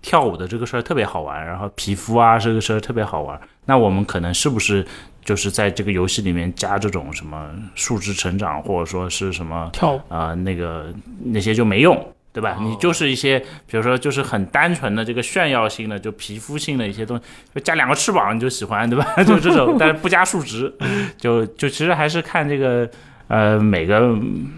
[0.00, 4.86] 跳舞的这个事儿特别好玩，然后皮肤啊这个事儿特别好玩，那我们可能是不是
[5.24, 10.00] 就是在这个游戏里面加这种什么数值成长，或者说是什么跳舞。
[10.08, 10.92] 啊、那个
[11.24, 11.96] 那些就没用，
[12.32, 12.56] 对吧？
[12.58, 19.14] 哦你就是一些，比如说就是很单纯的这个炫耀性的，就皮肤性的一些东西，就加两个翅膀你就喜欢，对吧？
[19.24, 20.72] 就这种，但是不加数值，
[21.16, 22.88] 就就其实还是看这个
[23.28, 24.50] 呃每个嗯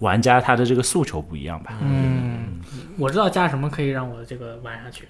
[0.00, 1.74] 玩家他的这个诉求不一样吧。
[1.82, 2.60] 嗯，
[2.98, 5.06] 我知道加什么可以让我这个玩下去，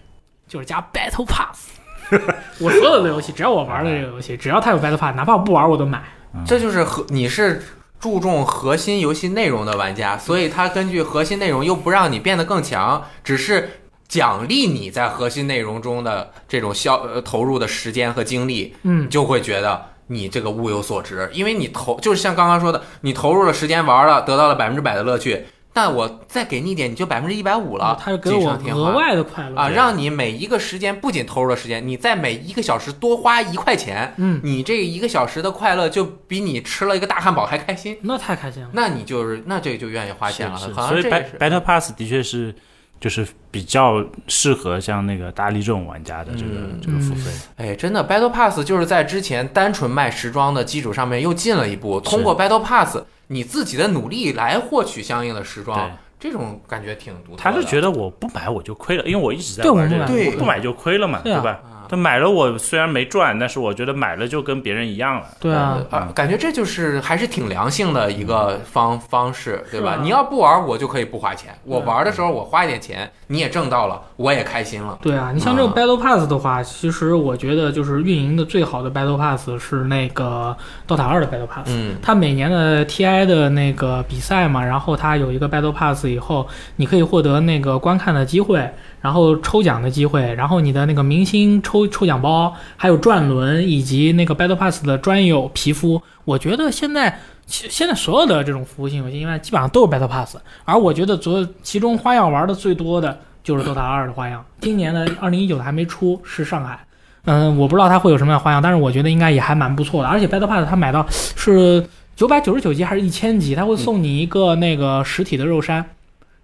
[0.49, 1.79] 就是加 Battle Pass。
[2.61, 6.03] 我所有的游戏，只要我玩的这个游戏，只要它有 Battle Pass，哪怕我不玩我都买。
[6.47, 7.63] 这就是核你是
[8.01, 13.69] 注重核心游戏内容的玩家，所以它根据核心内容又不让你变得更强，只是
[14.09, 37.97] 奖励你在核心内容中的这种消呃投入的时间和精力，嗯你，就会觉得你这个物有所值，因为你投就是像刚刚说的，你投入了时间玩了，得到了百分之百的乐趣，但我再给你一点，你就百分之一百五了，他就给我锦上添花额外的快乐啊，让你每一个时间不仅投入了时间，你在每一个小时多花一块钱，嗯，你这一个小时的快乐就比你吃了一个大汉堡还开心。
[38.03, 38.69] 那太开心了。
[38.73, 42.55] 那你就是那这个就愿意花钱了，是是，好所以像这也是 Battle Pass 的确是
[43.03, 47.33] 就是比较适合像那个大力这种玩家的这个、嗯这个付费。
[47.57, 57.43] 哎，真的 Battle Pass 就是在之前单纯卖时装的基础上面又进了一步，通过 Battle Pass 你自己的努力来获取相应的时装，，这种感觉挺独特的。
[57.43, 61.61] 他是觉得我不买我就亏了，因为我一直在玩这个，对我不买就亏了嘛，对啊吧？
[61.93, 65.27] 啊他买了我虽然没赚，但是我觉得买了就跟别人一样了。
[65.39, 65.79] 对啊，
[66.15, 69.93] 感觉这就是还是挺良性的一个方方式，对吧？
[69.93, 71.55] 啊你要不玩，我就可以不花钱。
[71.65, 74.99] 我玩的时候，我花一点钱，你也挣到了，我也开心了。
[75.03, 80.57] 对啊，你像这个啊 Battle Pass 的话，其实我觉得就是运营的最好的 Battle Pass 是那个
[80.89, 81.67] DOTA 二的 Battle Pass。
[81.67, 88.67] 嗯，它每年的 TI 的那个比赛嘛，然后它有一个 Battle Pass 以后，你可以获得那个观看的机会，
[89.03, 106.79] 然后抽奖的机会，然后你的那个明星抽抽奖包，还有转轮以及那个 Battle Pass 的专有皮肤，我觉得现在其现在所有的这种服务性游戏，应该基本上都有 Battle Pass，而我觉得昨其中花样玩的最多的就是 DOTA 二的花样，今年的二零一九的还没出，是上海。
[107.25, 110.09] 嗯，我不知道它会有什么样的花样，但是我觉得应该也还蛮不错的。
[110.09, 115.85] 而且 Battle Pass 它买到是九百九十九级还是一千级，它会送你一个那个实体的肉山，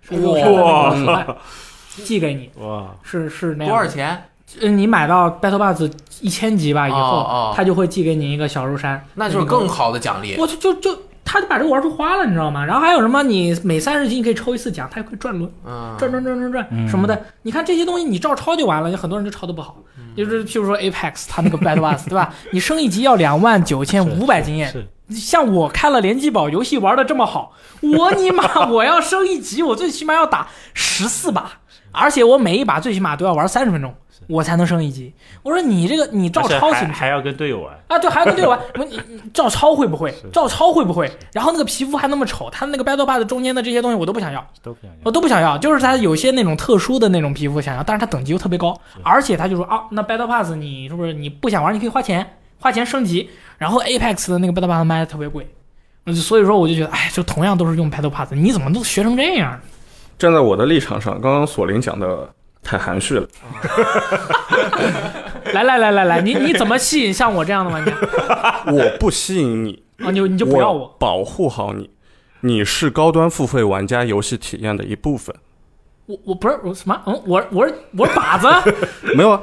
[0.08, 1.26] 是肉山的那个手办
[2.04, 3.74] 寄给你，哇，是是那样。
[3.74, 4.22] 多少钱？
[4.60, 5.82] 嗯，你买到 Battle Pass
[6.20, 10.36] 一千级吧以后，哦哦它就会寄给你一个小肉山，那就是更好的奖励。
[10.38, 12.64] 我就就就他就把这个玩出花了，你知道吗？
[12.64, 13.22] 然后还有什么？
[13.22, 17.22] 你每三十级你可以抽一次奖，他也可以转轮，嗯，转转转转转嗯什么的。
[17.42, 18.90] 你看这些东西，你照抄就完了。
[18.90, 22.32] 有很多人就抄的不好，嗯就是譬如说 Apex 他那个 Battle Pass 对吧？
[22.50, 24.68] 你升一级要两万九千五百经验。
[24.72, 31.50] 是像我开了联机宝，游戏玩的这么好，我尼玛我要升一级，我最起码要打十四把，
[31.92, 33.94] 而且我每一把最起码都要玩三十分钟，
[34.28, 35.12] 我才能升一级。
[35.42, 36.88] 我说你这个你照抄行不行？
[36.88, 38.60] 还还要跟队友玩，啊，对，还要跟队友玩。
[38.74, 40.14] 我说你你照抄会不会？
[40.32, 41.10] 照抄会不会？
[41.32, 45.58] 然后那个皮肤还那么丑，他那个 Battle Pass 中间的这些东西我都不想要，都不想要我都不想要。
[45.58, 52.24] 就是他有些那种特殊的那种皮肤想要，但是他等级又特别高，而且他就说啊，那 Battle Pass 你是不是你不想玩，你可以花钱
[52.60, 53.30] 花钱升级。
[53.56, 55.48] 然后 Apex 的那个 Battle Pass 卖的特别贵，
[56.06, 59.58] 嗯所以说我就觉得，哎，就同样都是用 Battle Pass，你怎么都学成这样？
[60.18, 62.28] 站在我的立场上，刚刚索林讲的
[62.68, 63.26] 太含蓄了。
[65.54, 67.92] 来来来来来，你你怎么吸引像我这样的玩家？
[68.70, 70.94] 我不吸引你，啊，你你就不要我。
[70.98, 71.88] 保护好你。
[72.40, 75.34] 你是高端付费玩家游戏体验的一部分。
[76.04, 77.02] 我我不是我什么？
[77.06, 78.74] 嗯，我我是我是靶子。
[79.16, 79.40] 没有啊，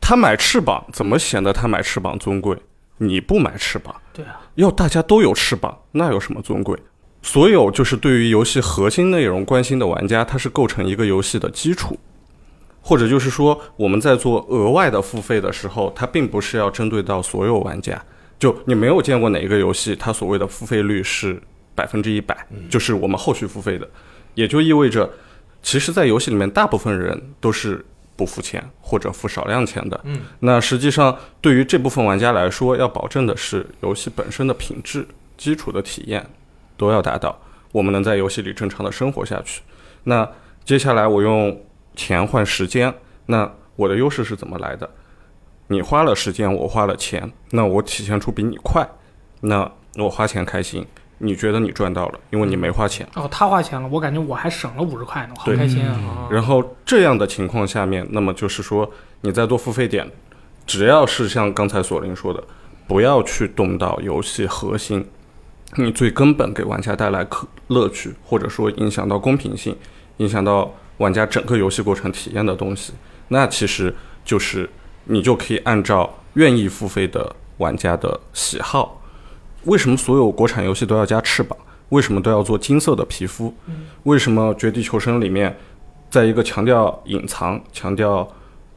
[0.00, 2.56] 他买翅膀怎么显得他买翅膀尊贵？
[2.96, 6.78] 你不买翅膀，对啊，要大家都有翅膀，那有什么尊贵？
[7.20, 11.96] 所有就是对于游戏核心内容关心的玩家，它是构成一个游戏的基础，
[12.82, 17.98] 或者就是说我们在做额外的付费的时候，它并不是要针对到所有玩家。
[18.38, 21.40] 就你没有见过哪一个游戏，它所谓的付费率是
[21.76, 22.36] 百分之一百，
[22.68, 23.88] 就是我们后续付费的，
[24.34, 25.08] 也就意味着，
[25.62, 27.84] 其实，在游戏里面，大部分人都是
[28.16, 30.00] 不付钱或者付少量钱的。
[30.02, 36.28] 嗯，那实际上对于这部分玩家来说，要保证的是游戏本身的品质、基础的体验
[36.76, 37.40] 都要达到，
[37.70, 39.62] 我们能在游戏里正常的生活下去。
[40.02, 40.28] 那
[40.64, 41.56] 接下来我用
[41.94, 42.94] 钱换时间，
[43.26, 44.88] 那我的优势是怎么来的？
[45.68, 48.86] 你花了时间，我花了钱，那我体现出比你快，
[49.40, 50.86] 那我花钱开心，
[51.18, 53.06] 你觉得你赚到了，因为你没花钱。
[53.14, 56.28] 哦，他花钱了，我感觉我还省了五十块呢，我好开心啊！
[56.30, 58.90] 然后这样的情况下面，那么就是说
[59.22, 60.10] 你在做付费点，
[60.66, 62.42] 只要是像刚才索林说的，
[62.86, 65.06] 不要去动到游戏核心，
[65.76, 69.74] 你最根本给玩家带来可乐趣，或者说影响到公平性，
[70.18, 72.92] 影响到玩家整个游戏过程体验的东西，
[73.28, 73.92] 那其实
[74.24, 74.70] 就是
[75.04, 79.02] 你就可以按照愿意付费的玩家的喜好。
[79.64, 81.58] 为什么所有国产游戏都要加翅膀？
[81.88, 83.52] 为什么都要做金色的皮肤？
[84.04, 85.54] 为什么《绝地求生》里面，
[86.08, 88.26] 在一个强调隐藏、强调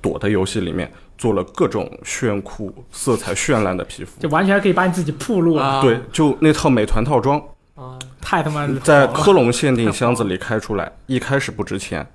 [0.02, 4.20] 躲的游戏里面，做了各种炫酷、色彩绚烂的皮肤？
[4.20, 7.42] 就完全可以把你自己暴露了，啊，对，就那套美团套装，
[7.76, 12.06] 啊，太他妈在科隆限定箱子里开出来，一开始不值钱，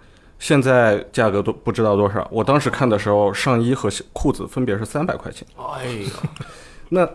[0.41, 2.27] 现在价格都不知道多少。
[2.33, 5.47] 我当时看的时候，上衣和裤子分别是三百块钱。
[5.57, 6.11] 哎呀，
[6.91, 7.09] 那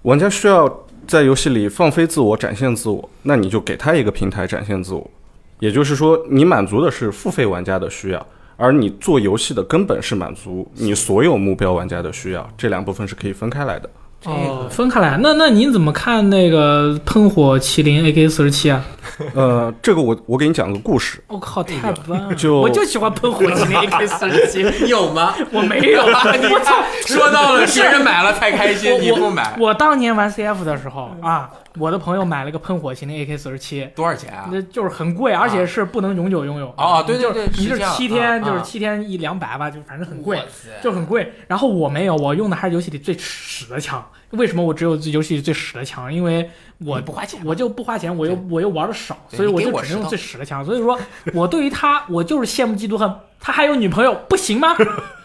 [0.00, 5.10] 玩家需要在游戏里放飞自我、展现自我，那你就给他一个平台展现自我。
[5.58, 8.26] 也就是说，你满足的是付费玩家的需要，
[8.56, 13.90] 而你做游戏的根本是满足你所有目标玩家的需要，这两部分是可以分开来的。
[14.20, 15.18] 这哦，分开来。
[15.22, 18.84] 那那您怎么看那个喷火麒麟 AK 四十七啊？
[19.34, 22.34] 呃，这个我我给你讲个故事，我、靠，太棒了！
[22.34, 25.34] 就 我就喜欢喷火麒麟 AK 四十七，你 有吗？
[25.52, 26.74] 我没有，你我操！
[27.06, 31.48] 说到了别人买了太开心，你我不买，我当年玩 CF 的时候啊，
[31.78, 34.48] 我的朋友买了个喷火麒麟 AK 四十七，多少钱啊？
[34.50, 36.74] 那就是很贵，而且是不能永久拥有。
[36.76, 40.42] 哦对对就是你是七天，啊啊就是七天一两百吧，就反正很贵
[40.82, 41.32] 就很贵。
[41.46, 44.04] 然后我没有，我用的还是游戏里最屎的枪。
[44.30, 46.12] 为什么我只有游戏里最屎的枪？
[46.12, 50.64] 因为我不花钱我就不花钱，我又我又玩的少，所以我就只能用最屎的枪。
[50.64, 50.98] 所以说，
[51.34, 53.12] 我对于他，我就是羡慕嫉妒恨。
[53.42, 54.76] 他还有女朋友，不行吗？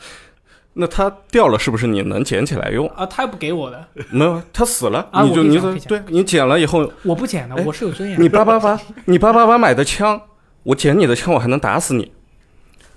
[0.78, 2.86] 那它掉了是不是你能捡起来用？
[2.90, 8.38] 啊，他又不给我的，没有，他死了，啊你就你我可以讲可以讲对你捡了以后，我不捡的，哎我是有尊严你的。
[8.38, 10.22] 八八八， 你八八八买的枪，
[10.64, 12.12] 我捡你的枪，我还能打死你。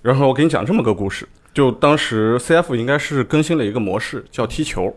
[0.03, 4.95] 然后我给你讲这么个故事，就当时 CF 应该是更新了一个模式，叫踢球，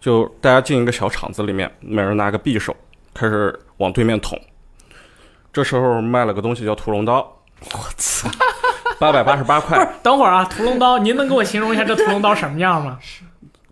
[0.00, 2.74] 就大家进一个小场子里面，每人拿个匕首，
[3.14, 4.36] 开始往对面捅。
[5.52, 7.18] 这时候卖了个东西叫屠龙刀，
[7.72, 8.28] 我操，
[8.98, 12.98] 八百八十八块不是，，等会儿啊，屠龙刀，您能给我形容一下这屠龙刀什么样吗？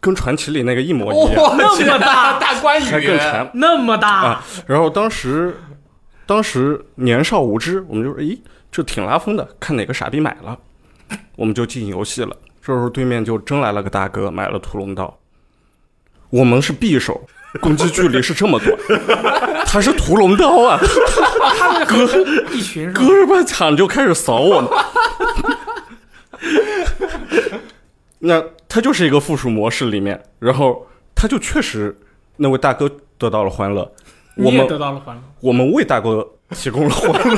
[0.00, 3.50] 跟传奇里那个一模一样，哇，那么大大关羽还更沉。
[3.54, 5.56] 那么大，啊然后当时，
[6.26, 8.36] 当时年少无知，我们就说，咦，
[8.70, 10.58] 这挺拉风的，看哪个傻逼买了，
[11.36, 12.36] 我们就进游戏了。
[12.60, 15.16] 这时候对面就真来了个大哥，买了屠龙刀。
[16.30, 17.20] 我们是匕首，
[17.60, 18.76] 攻击距离是这么短，
[19.66, 20.78] 他是屠龙刀啊，
[21.58, 22.92] 他那个一群？
[22.92, 24.70] 隔着半场就开始扫我们。
[28.20, 31.98] 那他就是一个附属模式里面，然后他就确实
[32.36, 33.92] 那位大哥得到了欢乐，
[34.36, 35.22] 我们得到了欢乐。
[35.40, 37.36] 我们为大哥提供了欢乐。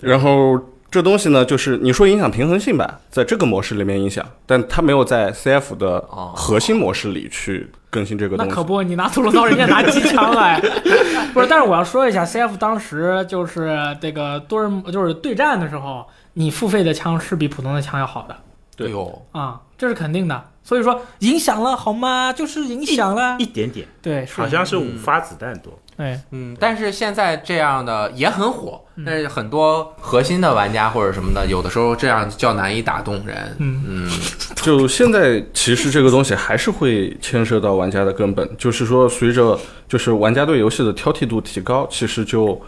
[0.02, 0.60] 然后
[0.90, 8.48] 这东西呢，就是你说影响平衡性吧，在这个模式里面影响，但它没有在 CF 的哦核心模式里去更新这个东西。
[8.48, 10.60] 那可不，你拿屠龙刀，人家拿机枪来，
[11.34, 11.46] 不是。
[11.48, 18.36] 但是我要说一下，CF 当时就是这个多人就是对战的时候，你付费的枪是比普通的枪要好的
[18.76, 20.50] 对哎呦，啊，这是肯定的。
[20.62, 22.32] 所以说影响了好吗？
[22.32, 25.78] 就是影响了一，点点，对，好像是五发子弹多。
[25.96, 33.56] 对，嗯，但是现在这样的也很火，但是很多核心的玩家或者什么的，有的时候这样较难以打动人。
[33.58, 34.10] 嗯嗯，
[34.62, 42.60] 就现在，其实这个东西还是会牵涉到玩家的根本，就是说，随着就是玩家对游戏的挑剔度提高，其实就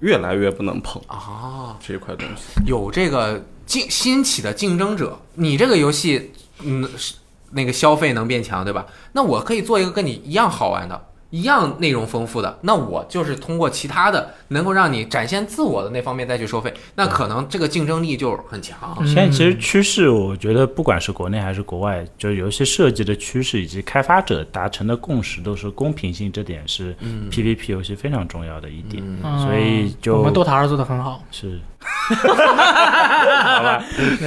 [0.00, 2.60] 越来越不能碰啊，这一块东西。
[2.66, 6.32] 有这个竞新起的竞争者，你这个游戏，
[6.62, 7.14] 嗯，是
[7.52, 8.84] 那个消费能变强，对吧？
[9.12, 11.00] 那我可以做一个跟你一样好玩的。
[11.32, 18.78] 一样内容丰富的，那我就是通过其他的能够让你展现自我的那方面再去收费，那可能这个竞争力就很强。
[19.00, 29.02] 嗯现在其实趋势，我觉得不管是国内还是国外，就是游戏设计的趋势以及开发者达成的共识，都是公平性，这点是嗯 PVP 游戏非常重要的一点。
[29.24, 31.22] 嗯所以就我们 DOTA 二做的很好。
[31.30, 33.82] 是，好吧，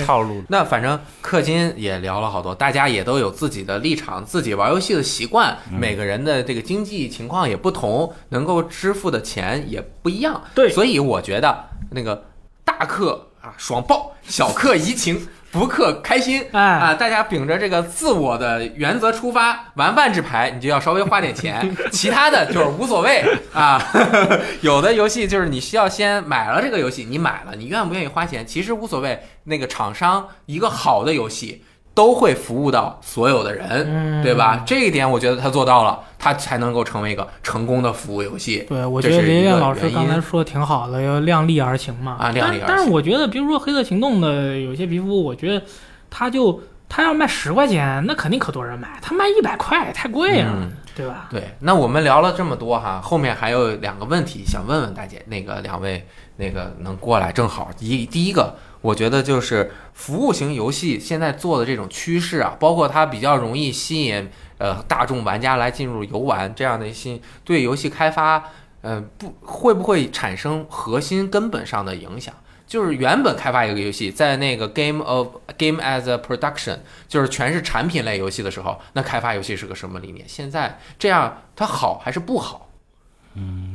[0.06, 0.44] 套路。
[0.50, 10.42] 那反正氪金也聊了好多，大家也都有自己的立场，自己玩游戏的习惯，每个人的这个经济情况也不同，能够支付的钱也不一样。
[10.54, 12.26] 对所以我觉得那个
[12.64, 15.28] 大氪啊爽爆，小氪怡情。
[15.56, 16.94] 不氪开心哎啊！
[16.94, 23.82] 大家秉着这个自我的原则出发，玩万智牌你就要稍微花点钱， 其他的就是无所谓啊。
[24.60, 29.18] 有的游戏就是你需要先买了这个游戏，你买了，你愿不愿意花钱，其实无所谓。
[29.48, 31.64] 那个厂商一个好的游戏
[31.96, 34.62] 都会服务到所有的人，嗯对吧？
[34.66, 42.18] 这一点我觉得他做到了，他才能够成为一个成功的服务游戏对，我觉得林燕老师刚才说的挺好的，要量力而行嘛。
[42.20, 45.66] 啊量力而行但但是我觉得，比如说《黑色行动》的有些皮肤，我觉得
[46.10, 50.52] 他就他要卖十块钱，那肯定可多人买，他卖一百块太贵了。
[50.54, 51.28] 嗯对吧？
[51.30, 57.70] 对，那我们聊了这么多哈，后面还有两个问题想问问大姐，那个两位那个能过来正好。
[57.80, 58.56] 一第一个，
[58.86, 64.30] 我觉得就是服务型游戏现在做的这种趋势啊，包括它比较容易吸引
[64.60, 72.32] 呃大众玩家来进入游玩这样的一些对游戏开发，呃不会不会产生核心根本上的影响？
[72.68, 75.28] 就是原本开发一个游戏，在那个 game of
[75.58, 76.78] game as a production，
[77.08, 80.28] 就是全是产品类游戏的时候，那开发游戏是个什么理念？
[80.28, 82.65] 现在这样它好还是不好？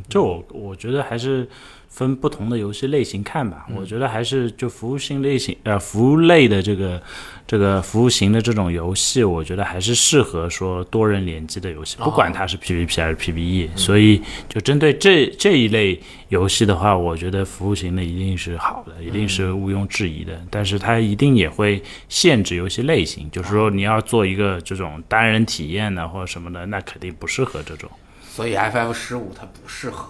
[0.08, 1.48] 这我我觉得还是
[1.88, 3.66] 分不同的游戏类型看吧。
[3.74, 7.00] 我觉得还是就服务性类型呃服务类的这个
[7.46, 13.68] 这个服务型的这种游戏，我觉得还是适合说多人联机的游戏，不管它是 PVP 还是 PVE。
[13.76, 20.40] 所以就针对这这一类游戏的话，我觉得服务型的一定是好的，一定是毋庸置疑的。
[20.50, 27.90] 但是它一定也会限制游戏类型，就是说你要做一个这种单人体验的或者什么的，那肯定不适合这种。
[28.30, 30.08] 所以 FF 十五它不适合。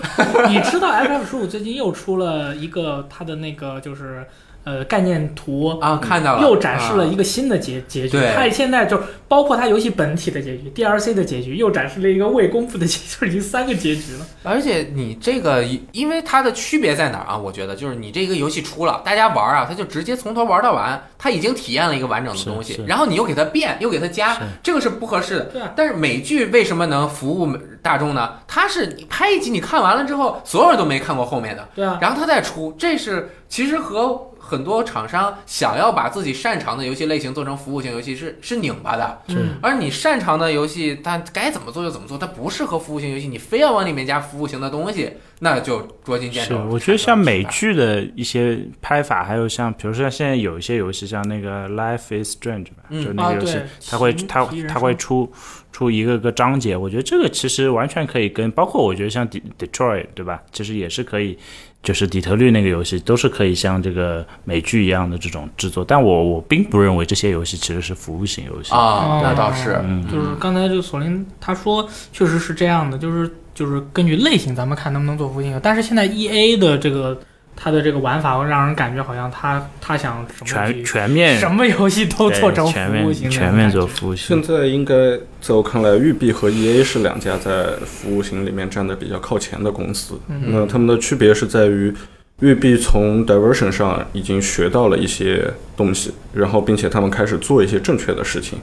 [0.48, 4.26] 你知道 FF 十五最近又出了一个它的那个就是
[4.64, 8.10] 呃概念图啊看到了又展示了一个新的结结局。
[8.18, 14.26] 对它现在就包括它游戏本体的结局、DLC 的结局，又展示了一个未公布的结局， 就已经三个结局了。
[14.42, 17.36] 而且你这个，因为它的区别在哪儿啊？
[17.36, 25.44] 我觉得就是你这个游戏出了，大家玩啊，他就直接从头玩到完，他已经体验了一个完整的东西，然后你又给它变，又给它加，这个是不合适的。
[25.44, 28.34] 对啊但是美剧为什么能服务大众呢？
[28.46, 39.22] 它是你拍一集，你看完了之后，所有人都没看过后面的，对啊，然后它再出，这是其实和很多厂商想要把自己擅长的游戏类型做成服务型游戏是是拧巴的。
[39.28, 46.66] 嗯而你擅长的游戏，它该怎么做就怎么做，它不适合服务型游戏，你非要往里面加服务型的东西，那就捉襟见是，肘。
[46.68, 55.30] 我觉得像美剧的一些拍法，还有像比如说现在有一些游戏，像那个《Life is Strange》吧，就那个游戏对，它会它它会出
[55.70, 61.38] 出一个个章节，我觉得这个其实完全可以跟，包括我觉得像 De Detroit 对吧，其实也是可以。
[61.82, 68.72] 就是底特律那个游戏都是可以像这个美剧一样的这种制作，但我我并不认为这些游戏其实是服务型游戏。
[68.72, 75.60] 啊，那倒是，嗯就是刚才这个索林他说，确实是这样的，就是就是根据类型，咱们看能不能做服务型游戏。
[75.62, 77.18] 但是现在 E A 的这个
[77.62, 84.42] 它的这个玩法，会让人感觉好像他他想什么全全面什么游戏都做成全面服务型的全面做服务型现。
[84.42, 84.94] 在应该
[85.42, 90.18] 在我看来，育碧和 EA 是两家在服务型里面站的比较靠前的公司。
[90.28, 91.94] 嗯那他们的区别是在于，
[92.40, 98.58] 育碧从 diversion 上已经学到了一些东西，然后并且他们开始做一些正确的事情。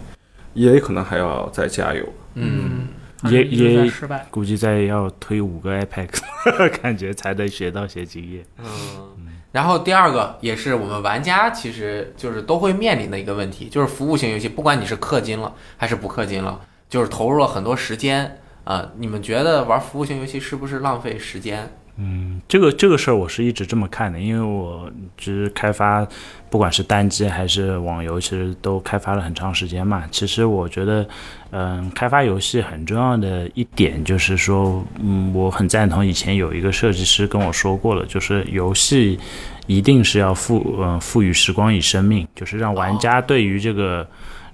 [0.56, 2.04] EA 可能还要再加油。
[2.34, 2.88] 嗯，
[3.24, 4.28] 也也失败。
[4.30, 6.20] 估计再要推五个 Apex，
[6.82, 8.46] 感觉才能学到些经验。
[8.58, 8.66] 嗯。
[9.52, 21.72] 然后第二个也是我们玩家其实就是都会面临的一个问题，就是服务型游戏，不管你是氪金了还是不氪金了，就是投入了很多时间啊、你们觉得玩服务型游戏是不是浪费时间？
[22.00, 24.88] 嗯，这个这个事儿我是一直这么看的，因为我
[25.18, 26.08] 其实开发
[26.50, 30.04] 不管是单机还是网游，其实都开发了很长时间嘛。
[30.12, 31.08] 其实我觉得，
[31.50, 39.20] 嗯，开发游戏很重要的一点就是说，嗯，我很赞同以前有一个设计师跟我说过了，就是游戏
[39.66, 44.08] 一定是要赋嗯赋予时光与生命，就是让玩家对于这个。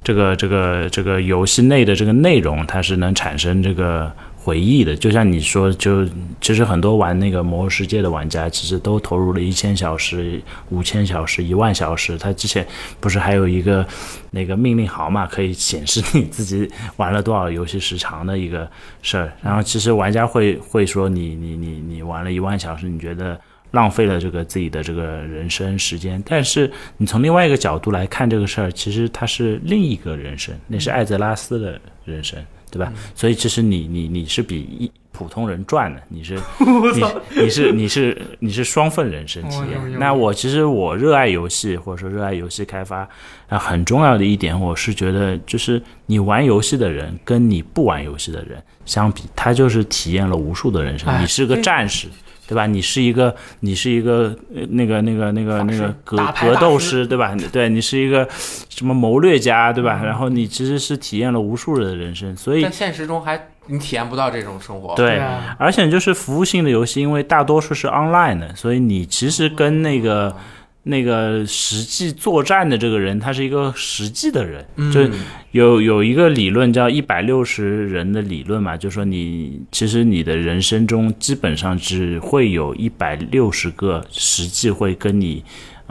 [0.06, 4.12] 这个这个这个游戏内的这个内容，它是能产生这个
[4.44, 4.96] 回忆的。
[4.96, 6.06] 就像你说，就
[6.42, 12.18] 其实很多玩那个《魔兽世界》的玩家，其实都投入了一千小时、五千小时、一万小时。
[12.18, 12.68] 他之前
[13.00, 13.86] 不是还有一个
[14.32, 18.70] 那个命令行嘛，可以显示你自己玩了多少游戏时长的一个
[19.02, 19.32] 事儿。
[19.42, 23.40] 然后其实玩家会会说你你你你玩了一万小时，你觉得？
[23.74, 32.38] 浪费了这个自己的这个人生时间，但是你从另外一个角度来看这个事儿，其实它是另一个人生，那是艾泽拉斯的人生，
[32.74, 32.92] 对吧？
[33.14, 36.34] 所以其实你你你是比一普通人赚的，你是
[36.96, 40.00] 你你是你是你是双份人生体验。
[40.00, 43.08] 那我其实我热爱游戏，或者说热爱游戏开发，
[43.48, 51.08] 啊，很重要的一点，我是觉得就是你玩游戏的人跟你不玩游戏的人相比，他就是体验了无数的人生。
[51.08, 52.08] 哎你是个战士。
[52.48, 52.66] 对吧？
[52.66, 57.36] 你是一个，你是一个，呃，那个，那个，那个，那个格格斗师，对吧？
[57.52, 58.28] 对你是一个
[58.70, 60.02] 什么谋略家，对嗯吧？
[60.04, 64.94] 然后你其实是体验了无数人的人生，所以在现实中还你体验不到这种生活。
[64.96, 70.36] 对，啊，而且就是服务性的游戏，因为大多数是 online 的，所以你其实跟那个
[70.84, 75.12] 那个实际作战的这个人，他是一个实际的人，就嗯
[75.52, 85.44] 有有一个理论叫一百六十人的理论嘛，就说你其实你的人生中基本上只会有一百六十个实际会跟你。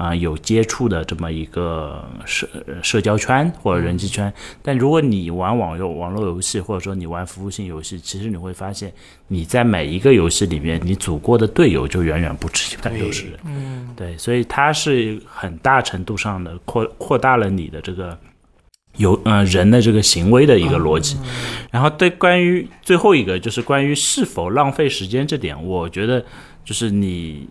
[0.02, 2.48] 啊、有接触的这么一个社
[2.82, 4.32] 社交圈或者人际圈。
[4.60, 8.92] 但如果你玩网游网络游戏，或者说你玩服务性游戏，其实你会发现
[9.28, 13.38] 你在每一个游戏里面，你组过的队友就远远不止一百六十人。
[13.44, 18.18] 嗯，对，所以它是很大程度上的扩扩大了你的这个。
[18.98, 21.16] 有呃人的这个行为的一个逻辑，
[21.70, 26.22] 然后对关于最后一个就是关于是否浪费时间这点，我觉得
[26.62, 27.48] 就是你，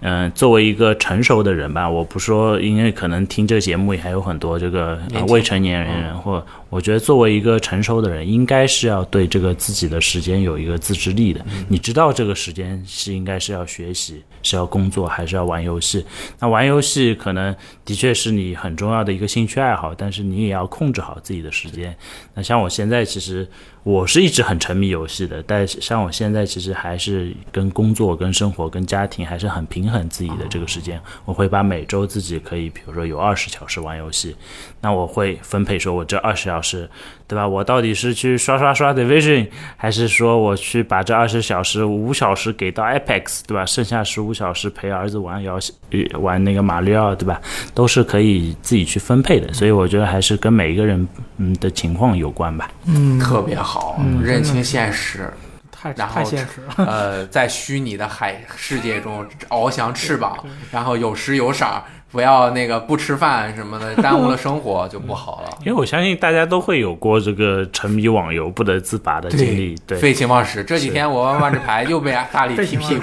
[0.00, 11.44] 嗯、作为一个成熟的人吧，我不说，因为可能听这个节目也还有很多这个、呃、未成年人，或我觉得作为一个成熟的人，应该是要对这个自己的时间有一个自制力的。
[11.68, 16.04] 你知道这个时间是应该是要学习，是要工作，还是要玩游戏？
[16.38, 21.96] 那玩游戏可能的确是你很重要的一个兴趣爱好，但是你也要控制好自己的时间。
[22.34, 23.48] 那像我现在其实
[23.88, 31.00] 我是一直很沉迷游戏的，但像我现在其实还是跟工作、跟生活、跟家庭还是很平衡自己的这个时间。
[31.24, 34.36] 我会把每周自己可以，比如说有二十小时玩游戏，
[34.82, 36.86] 那我会分配说，我这二十小时，
[37.28, 37.46] 对吧？
[37.46, 43.66] 我到底是去刷刷刷 Division，还是说我去把这二十小时五小时给到 Apex，对吧？
[43.66, 45.74] 剩下十五小时陪儿子玩游戏，
[46.12, 47.40] 呃玩那个马里奥，对吧？
[47.74, 49.52] 都是可以自己去分配的。
[49.52, 51.06] 所以我觉得还是跟每一个人
[51.36, 52.70] 嗯的情况有关吧。
[52.86, 55.30] 嗯，特别好，认清现实，
[55.70, 56.86] 太然后太现实了。
[56.86, 60.36] 呃，在虚拟的海世界中翱翔翅膀，
[60.72, 65.50] 然后有时有色儿，不要那个不吃饭什么的， 耽误了生活就不好了。
[65.60, 70.64] 因为我相信大家都会有过这个沉迷网游不得自拔的经历，对，废寝忘食。
[70.64, 73.02] 这几天我玩万智牌又被大力踢屁股。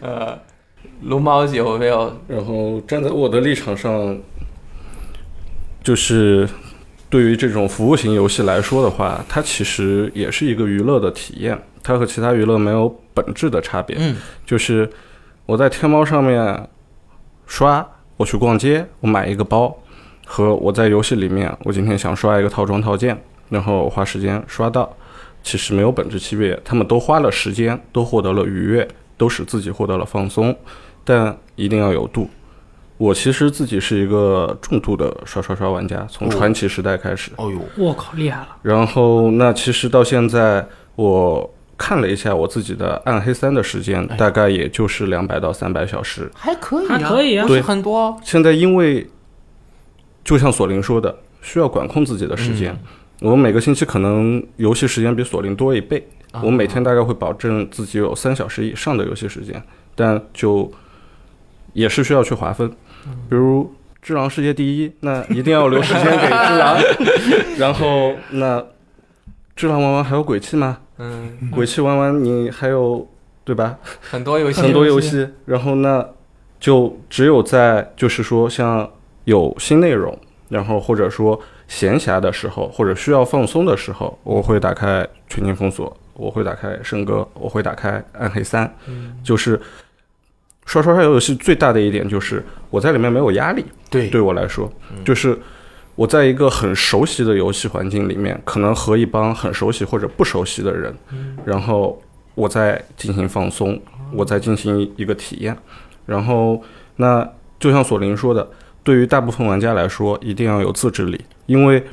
[0.02, 0.38] 呃，
[1.02, 2.14] 龙猫有没有？
[2.28, 4.18] 然后站在我的立场上，
[5.82, 6.48] 就是
[7.08, 13.96] 对于这种服务型游戏来说的话，它其实也是一个娱乐的体验，它和其他娱乐没有本质的差别。
[13.98, 14.90] 嗯，就是
[15.46, 16.68] 我在天猫上面
[17.46, 17.86] 刷，
[18.16, 19.76] 我去逛街，我买一个包，
[20.24, 24.88] 和我在游戏里面，我今天想刷一个套装套件，然后花时间刷到，
[25.42, 26.58] 其实没有本质区别。
[26.64, 28.86] 他们都花了时间，都获得了愉悦，
[29.16, 30.56] 都使自己获得了放松，
[31.04, 32.30] 但一定要有度。
[32.96, 37.32] 我其实自己是一个重度的刷刷刷玩家，从传奇时代开始。
[37.36, 38.48] 哦呦，我靠，厉害了！
[38.62, 40.64] 然后那其实到现在，
[40.96, 41.50] 我
[41.80, 46.30] 看了一下我自己的暗黑三的时间，哎大概也就是两百到三百小时。
[46.34, 48.14] 还可以、还可以啊不是对很多。
[48.22, 49.08] 现在因为
[50.22, 52.78] 就像索林说的，需要管控自己的时间。
[53.20, 59.62] 我每个星期可能游戏时间比索林多一倍，啊我每天大概会保证自己有三小时以上的游戏时间，
[59.94, 60.70] 但就
[61.72, 62.68] 也是需要去划分，
[63.30, 63.74] 比如。
[64.02, 66.78] 只狼世界第一，那一定要留时间给只狼。
[67.58, 68.64] 然后那
[69.54, 70.78] 只狼玩完还有鬼泣吗？
[71.00, 73.08] 嗯，鬼泣玩完你还有
[73.42, 73.78] 对吧？
[74.00, 74.60] 很多游戏。
[74.60, 76.06] 很多游戏，然后那
[76.60, 78.88] 就只有在就是说像
[79.24, 80.16] 有新内容，
[80.50, 88.70] 然后或者说闲暇的时候，或者需要放松的时候，我会打开全境封锁，我会打开圣歌，我会打开暗黑三，
[89.24, 89.58] 就是
[90.66, 94.08] 刷刷刷游戏最大的一点就是我在里面没有压力，对。
[94.10, 94.70] 对我来说，
[95.04, 95.38] 就是
[96.00, 100.96] 我在一个很熟悉的游戏环境里面，可能和一帮很熟悉或者不熟悉的人，
[101.44, 102.00] 然后
[102.34, 103.78] 我在进行放松，
[104.14, 105.54] 我在进行一个体验，
[106.06, 106.62] 然后
[106.96, 108.48] 那就像索林说的，
[108.82, 111.84] 对于大部分玩家来说，一定要有自制力，因为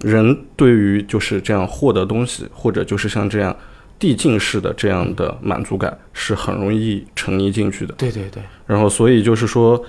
[0.00, 3.56] 人对于就是这样获得东西，或者就是像这样
[4.00, 7.94] 递进式的这样的满足感，是很容易沉溺进去的。
[7.96, 9.80] 对对对，然后，所以就是说，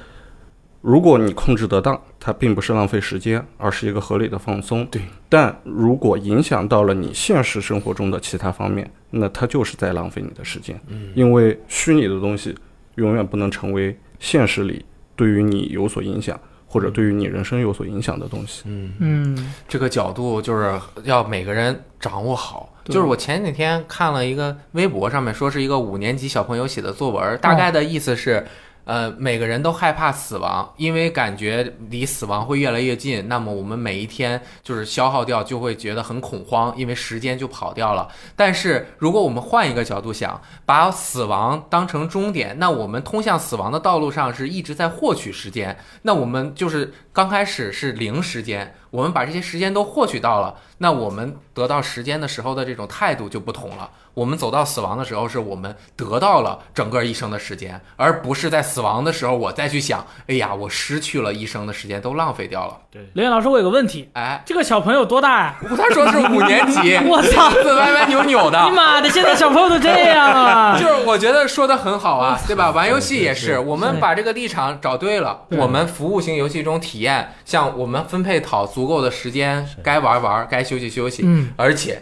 [0.81, 4.85] 如果你控制得当，它并不是浪费时间，而是一个合理的放松。
[4.87, 5.01] 对。
[5.27, 10.79] 但如果影响到了你现实生活中的其他方面，那它就是在浪费你的时间。
[10.87, 11.11] 嗯。
[11.15, 12.55] 因为虚拟的东西
[12.95, 18.63] 永远不能成为现实里对于你有所影响，或者对于你人生有所影响的东西。
[18.65, 22.73] 嗯，嗯，这个角度就是要每个人掌握好。
[22.85, 28.43] 就是我前几天看了一个微博上面说是一个五年级小朋友写的作文，大概的意思是，
[28.89, 33.27] 呃，每个人都害怕死亡，因为感觉离死亡会越来越近。
[33.27, 38.07] 那么我们每一天就是消耗掉，就会觉得很恐慌，因为时间就跑掉了。
[38.35, 45.77] 但是如果我们换一个角度想，把死亡当成终点，那我们通向死亡的道路上是一直在获取时间。
[46.01, 53.89] 那我们就是刚开始是零时间，我们把这些时间都获取到了，那我们得到时间的时候的这种态度就不同了。
[54.13, 62.77] 我们走到死亡的时候，是我们得到了整个一生的时间，而不是在死亡的时候我再去想，哎呀，我失去了一生的时间，都浪费掉了。
[63.13, 65.55] 雷电老师，我有个问题，哎，这个小朋友多大呀？
[65.77, 68.71] 他说是五年级， 我操字歪歪扭扭的你。
[68.75, 70.75] 妈的，现在小朋友都这样啊！
[70.79, 72.71] 就是我觉得说的很好啊，对吧？
[72.71, 75.45] 玩游戏也是是，我们把这个立场找对了。
[75.51, 77.08] 我们服务型游戏中体验，
[77.45, 81.23] 像我们分配好足够的时间，该玩玩，该休息休息。
[81.25, 82.01] 嗯，而且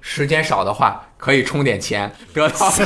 [0.00, 2.84] 时间少的话，可以充点钱， 得到少时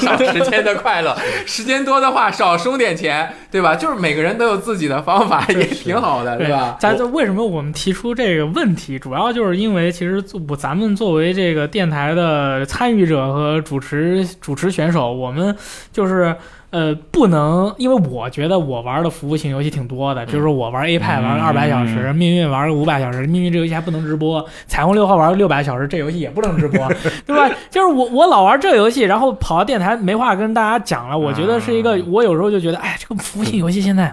[0.50, 1.12] 间的快乐；
[1.46, 3.74] 时间多的话，少充点钱，对吧？
[3.74, 6.76] 就是每个人都有自己的方法，也挺好的，对吧？
[6.78, 15.56] 咱这为什么我们提出这个问题，主要就是因为其实我咱们作为这个电台的参与者和主持主持选手，我们
[15.92, 16.36] 就是。
[16.70, 26.86] 呃，不能，因为我觉得我玩的服务型游戏挺多的，就是我玩 A 派玩个二百小时，命运玩个五百小时，命运这游戏还不能直播，彩虹六号玩个六百小时，这游戏也不能直播，
[27.26, 27.48] 对吧？
[27.70, 34.12] 就是我我老玩这游戏，然后跑到电台没话跟大家讲了，我觉得是一个，我有时候就觉得，哎，这个服务型游戏现在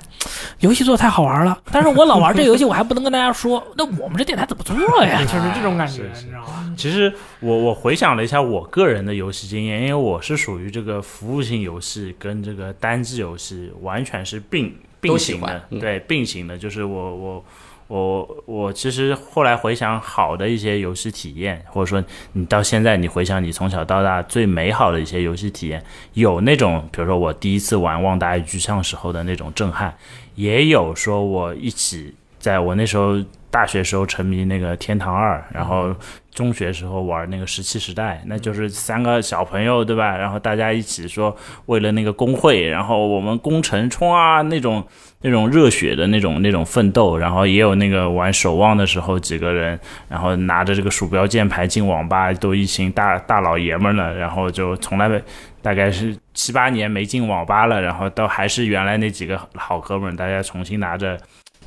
[0.60, 5.20] 游戏做的太好玩了， 但是我老玩这游戏，我还不能跟大家说，那我们这电台怎么做呀？
[5.22, 6.74] 就是这种感觉，你知道吗？
[6.78, 14.72] 其实我我回想了一下我个人的游戏经验，因为我是属于这个服务性游戏跟这个单机游戏完全是并
[15.02, 16.56] 并行的，嗯对并行的。
[16.58, 17.46] 就是我我
[17.88, 25.84] 我我其实后来回想好的一些游戏体验，或者说你到现在你回想你从小到大最美好的一些游戏体验，
[26.14, 29.93] 有那种比如说我第一次玩《旺达与巨像》时候的那种震撼，
[30.36, 35.96] 也有说我一起在我那时候大学时候沉迷那个《天堂二》，然后
[36.36, 40.17] 中学时候玩那个《石器时代》，那就是三个小朋友对吧？
[40.17, 41.36] 然后大家一起说
[41.67, 44.86] 为了那个工会，然后我们攻城冲啊那种
[45.21, 49.79] 那种热血的那种那种奋斗，然后也有那个玩守望的时候几个人，
[50.09, 55.19] 然后拿着这个鼠标键盘进网吧都一群大大老爷们儿了，然后就从来没
[55.61, 61.17] 大概是七八年没进网吧了，然后都还是原来那几个好哥们儿，大家重新拿着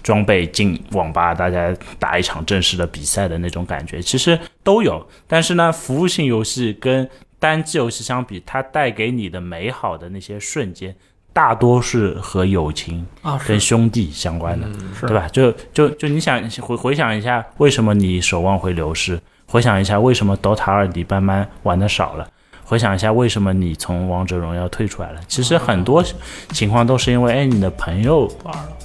[0.03, 5.07] 装备进网吧，大家打一场正式的比赛的那种感觉，其实都有。
[5.27, 10.95] 但是呢，服务性游戏跟单机游戏相比，它带给你的美好的那些瞬间，
[11.33, 14.67] 大多是和友情啊，跟兄弟相关的。
[14.99, 15.29] 是对吧？
[15.29, 19.21] 就就就你想回回想一下，为什么你守望会流失？
[19.47, 22.29] 回想一下，为什么 DOTA 二你慢慢玩的少了？
[22.69, 25.21] 回想一下，为什么你从王者荣耀退出来了？
[25.27, 26.05] 其实很多
[26.53, 28.31] 情况都是因为，哎，你的朋友。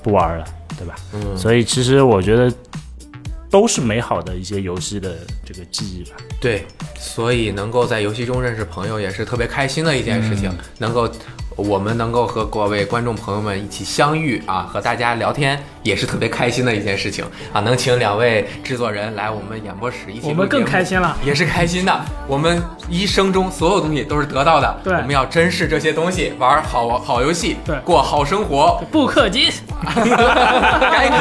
[0.02, 0.46] 不玩了，
[0.78, 0.96] 对吧？
[1.14, 2.54] 嗯，所以其实我觉得
[3.50, 5.16] 都是美好的一些游戏的
[5.46, 6.16] 这个记忆吧。
[6.40, 6.66] 对，
[6.98, 11.10] 所以能够在游戏中认识朋友也是特别开心的一件事情，能够。
[11.56, 17.24] 我们能够和各位观众朋友们一起相遇啊，和大家聊天也是特别开心的一件事情
[17.54, 17.62] 啊！
[17.62, 21.16] 能请两位制作人来我们演播室一起，我们更开，心了。
[21.24, 22.06] 也是开心的。
[22.28, 29.52] 我们一生中所有东西都是得到的，对我们要珍视这些东西，玩好好游戏，对过好生活，不氪金，
[29.86, 31.12] 该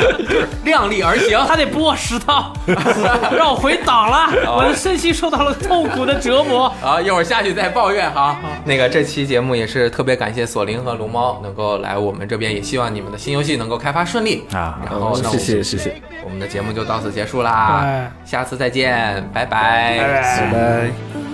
[0.64, 1.39] 量力而行。
[1.47, 2.55] 他得拨我十套，
[3.37, 4.11] 让我回档了，
[4.46, 6.72] 我的身心受到了痛苦的折磨。
[6.82, 8.38] 啊，一会儿下去再抱怨哈。
[8.64, 14.44] 那个这期节目也是特别感谢索林和龙猫能够来我们这边，也希望你们的新游戏能够开发顺利。
[14.52, 21.32] 啊，然后呢，谢谢谢谢，我们的节目就到此结束啦，下次再见，拜拜拜拜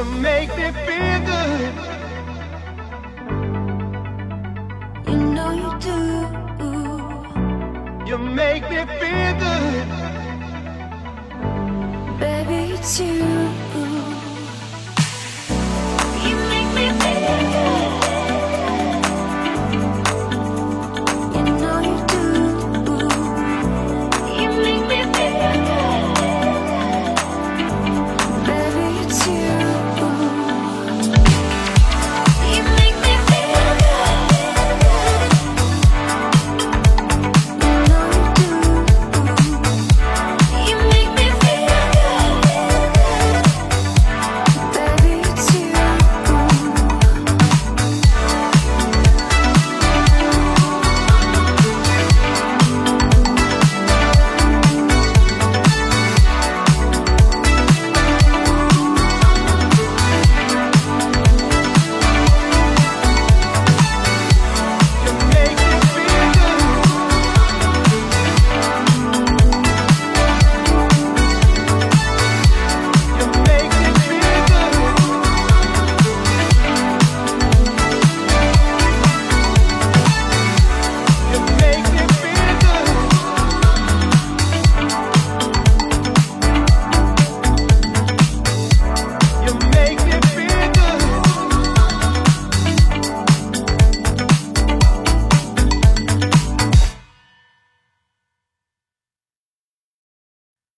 [0.00, 1.74] You make me feel good.
[5.08, 6.00] you know you do.
[8.08, 9.88] You make me feel good.
[12.18, 13.49] Baby, it's you.